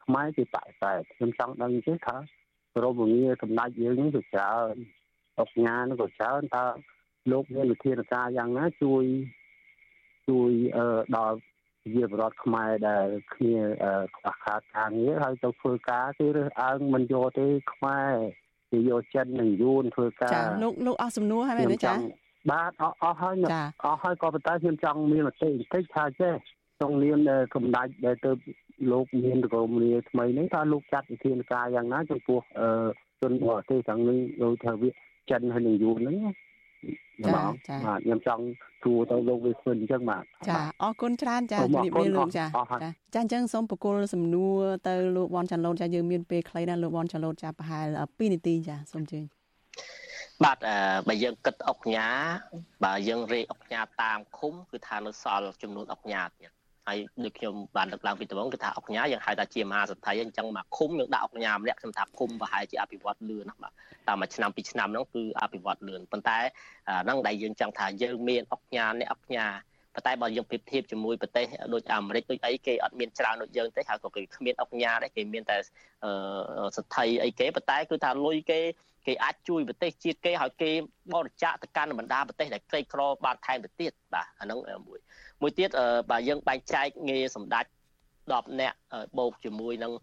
[0.06, 2.18] ខ្មែរគេបកតែខ្ញុំចង់ដឹងទេថា
[2.76, 4.76] ក្រុមងារសម្ដេចយើងនេះវាច្រើន
[5.40, 6.66] អុកញ៉ានឹងក៏ច្រើនតើ
[7.32, 9.04] លោកមានវិធានការយ៉ាងណាជួយ
[10.28, 10.52] ជួយ
[11.18, 11.38] ដល់
[11.94, 13.58] ជាបរដ្ឋខ្មែរដែលគ្នា
[14.16, 18.14] ខ្វះខាតការងារហើយទៅធ្វើការគេរើសអើងមិនយកទេខ្មែរ
[18.72, 21.94] គេយកចិននិងយួនធ្វើការចាលោកលោកអស់សំណួរហើយមែនទេចា
[22.52, 23.36] បាទអស់អស់ហើយ
[23.86, 26.34] អស់ហើយក៏ប៉ុន្តែខ្ញុំចង់មានមតិបន្តិចថាចេះ
[26.78, 27.20] ក្នុងនាម
[27.56, 28.32] កម្ដេចដែលទៅ
[28.92, 32.40] លោកមានក្រមលាថ្មីនេះថាលោកចាត់វិធានការយ៉ាងណាចំពោះ
[33.22, 34.90] ជនបរទេសទាំងនេះដូចថាវា
[35.32, 36.18] ចិនហើយនឹងយួនហ្នឹង
[37.28, 38.44] ចាចាបាទខ្ញុំចង់
[38.84, 42.46] ទួទៅលោកវាស្វិនអញ្ចឹងបាទចាអរគុណច្រើនចាជំរាបលាលោកចា
[42.84, 44.58] ចាចាអញ្ចឹងសូមបកគលសំណួរ
[44.88, 49.20] ទៅលោកវ៉ាន់ចាន់ឡូតចាយើងមានពេលខ្លីណាស់លោកវ៉ាន់ចាន់ឡូតចាប្រហែល2នាទីចាសូមជឿ
[50.44, 50.58] បាទ
[51.08, 52.08] បើយើងគិតអុកញ៉ា
[52.84, 56.52] បើយើងរេអុកញ៉ាតាមឃុំគឺថានៅសល់ចំនួនអុកញ៉ាទៀត
[56.88, 63.72] ហើយដូចខ្ញុំបានលើកឡើងពីដំបូងគឺថាអុកញ៉ាយើងហៅថាជាមហាសទ្ធិអញ្ចឹងមកឃុំយើងដាក់អុកញ៉ាម្នាក់ខ្ញុំថាឃុំប្រហែលជាអភិវឌ្ឍលឿនណាស់បាទ
[64.08, 66.40] តាមមួយឆ្នាំពីរឆ្នាំហ្នឹងគឺអភិវឌ្ឍលឿនប៉ុន្តែ
[67.04, 69.48] ហ្នឹងដែលយើងចង់ថាយើងមានអុកញ៉ាអ្នកអុកញ៉ា
[69.98, 75.58] ប៉ុន្តែបើយើងប្រៀបធៀបជាមួយប្រទេសដូចអាមេរិកដូចអីគេអត់មានច្រើនដូចយើងទេហើយក៏គេគ្មានអុកញ៉ាដែរគេមានតែ
[76.78, 78.60] សទ្ធិអីគេប៉ុន្តែគឺថាលុយគេ
[79.08, 80.72] គេអាចជួយប្រទេសជាតិគេឲ្យគេ
[81.14, 85.00] បរិច្ចាគទៅកាន់បណ្ដាប្រទេសដែលក្រីក្របានថែមទៅទៀតបាទអាហ្នឹងមួយ
[85.42, 85.70] មួយទៀត
[86.12, 87.66] បើយើងបែងចែកងារសម្ដេច
[88.16, 88.78] 10នាក់
[89.18, 89.94] បូកជាមួយនឹង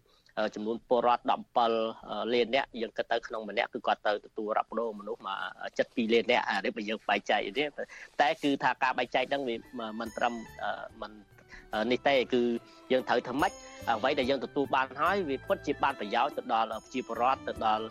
[0.55, 1.23] ចំនួនពលរដ្ឋ
[1.77, 5.37] 17លាននាក់យើងគិតទៅក្នុងម្នាក់គឺគាត់ទៅទទួលរ៉ាប់ដូរមនុស្សមក
[5.77, 7.67] 72លាននាក់អានេះបើយើងបែងចែកនេះ
[8.21, 9.55] តែគឺថាការបែងចែកហ្នឹងវា
[9.99, 10.33] មិនត្រឹម
[11.01, 11.11] មិន
[11.91, 12.41] នេះទេគឺ
[12.91, 13.51] យើងត្រូវធ្វើម៉េច
[13.89, 17.85] អ្វីដែលយើងទទួលបានហើយវាពិតជាបានប្រយោជន៍ទៅដល់ប្រជាពលរដ្ឋទៅដល់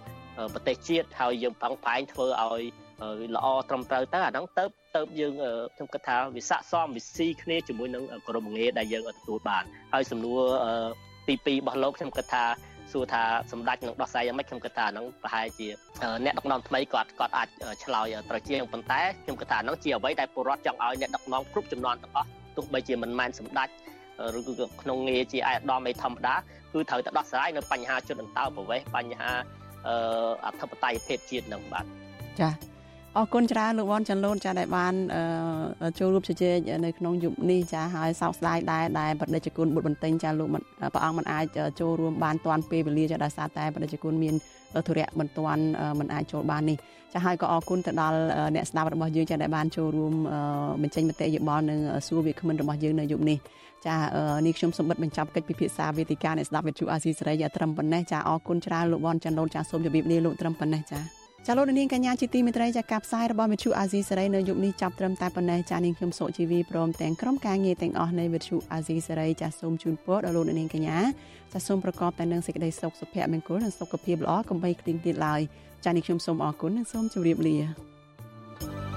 [0.55, 2.63] ប្រទេសជាតិហើយយើងផឹងផែងធ្វើឲ្យ
[3.37, 4.65] ល្អត្រឹមត្រូវទៅអាហ្នឹងទៅ
[4.97, 5.33] ទៅយើង
[5.75, 10.41] ខ្ញុំគិតថាវាស័កសមវាស៊ីគ្នាជាមួយនឹងក្រុមងារដែលយើងទទួលបានហើយសំណួរ
[11.29, 12.45] ទី2របស់លោកខ្ញុំគិតថា
[12.93, 13.23] សួរថា
[13.53, 15.69] សម្ដេចនឹងដោះស្រាយយ៉ាងម៉េចខ្ញុំគិតថាហ្នឹងប្រហែលជា
[16.25, 17.49] អ្នកដឹកនាំថ្មីគាត់គាត់អាច
[17.85, 23.69] ឆ្លើយត្រូវជាងប៉ុន្តែខ្ញុំគិតថាហ្នឹងជាអ្វីដែលពលរដ្ឋចង់ឲ្យអ្នកដឹកនាំគ្រប់ចំនួនទាំងអស់ទោះបីជាមិនមែនសម្ដេច
[24.37, 26.35] ឬក៏ក្នុងងារជាអាយដាមអីធម្មតា
[26.73, 29.31] គឺត្រូវតែដោះស្រាយនៅបញ្ហាជនអន្តោប្រវេសន៍បញ្ហា
[30.47, 31.85] អធិបតេយ្យភាពជាតិនឹងបាទ
[32.41, 32.49] ចា
[33.19, 34.95] អរគុណច្រើនលោកវ៉ាន់ចាន់លូនចាដែលបាន
[35.99, 40.49] ចូលរួមជជែកនៅក្នុងយុគនេះចាហើយសោកស្ដាយដែរដែលបដិជគុណបុត្របន្ទិញចាលោក
[40.95, 41.45] ព្រះអង្គមិនអាច
[41.81, 44.35] ចូលរួមបានទាន់ពេលវេលាចាដោយសារតែបដិជគុណមាន
[44.89, 45.65] ធុរៈមិនទាន់
[45.99, 46.77] មិនអាចចូលបាននេះ
[47.13, 48.19] ចាហើយក៏អរគុណទៅដល់
[48.55, 50.13] អ្នកស្ដាប់របស់យើងចាដែលបានចូលរួម
[50.83, 53.39] បញ្ចេញមតិយោបល់និងសួរវាគ្មិនរបស់យើងនៅយុគនេះ
[53.87, 53.97] ចា
[54.47, 70.99] នេះខ្ញុំសូមបិទបញ្ចប់កិច្ចពិភាក្សាវេទិកាអ្នកស្ដាប់វិទ្យុអាស៊ីសេរីត្រឹមប៉ុណ្ណេះចាអរគុណច្រើនលោកវ៉ាន់ចាន់លូនចាសូមជម្រាបលាលោកត្រឹមប៉ុណ្ណេះចា ចាលោកនាងកញ្ញាជាទីមេត្រីចាការផ្សាយរបស់វិទ្យុអាស៊ីសេរីនៅយុគនេះចាប់ត្រឹមតែប៉ុណ្ណេះចានាងខ្ញុំសុជីវីព្រមទាំងក្រុមការងារទាំងអស់នៃវិទ្យុអាស៊ីសេរីចាសូមជូនពរដល់លោកនាងកញ្ញា
[71.53, 75.41] ចាសូមប្រកបតែនឹងសេចក្តីសុខសុភមង្គលនិងសុខភាពល្អកុំបីខ្ទីងទៀតឡើយ
[75.85, 78.94] ចានាងខ្ញុំសូមអរគុណនិងសូមជម្រាបលា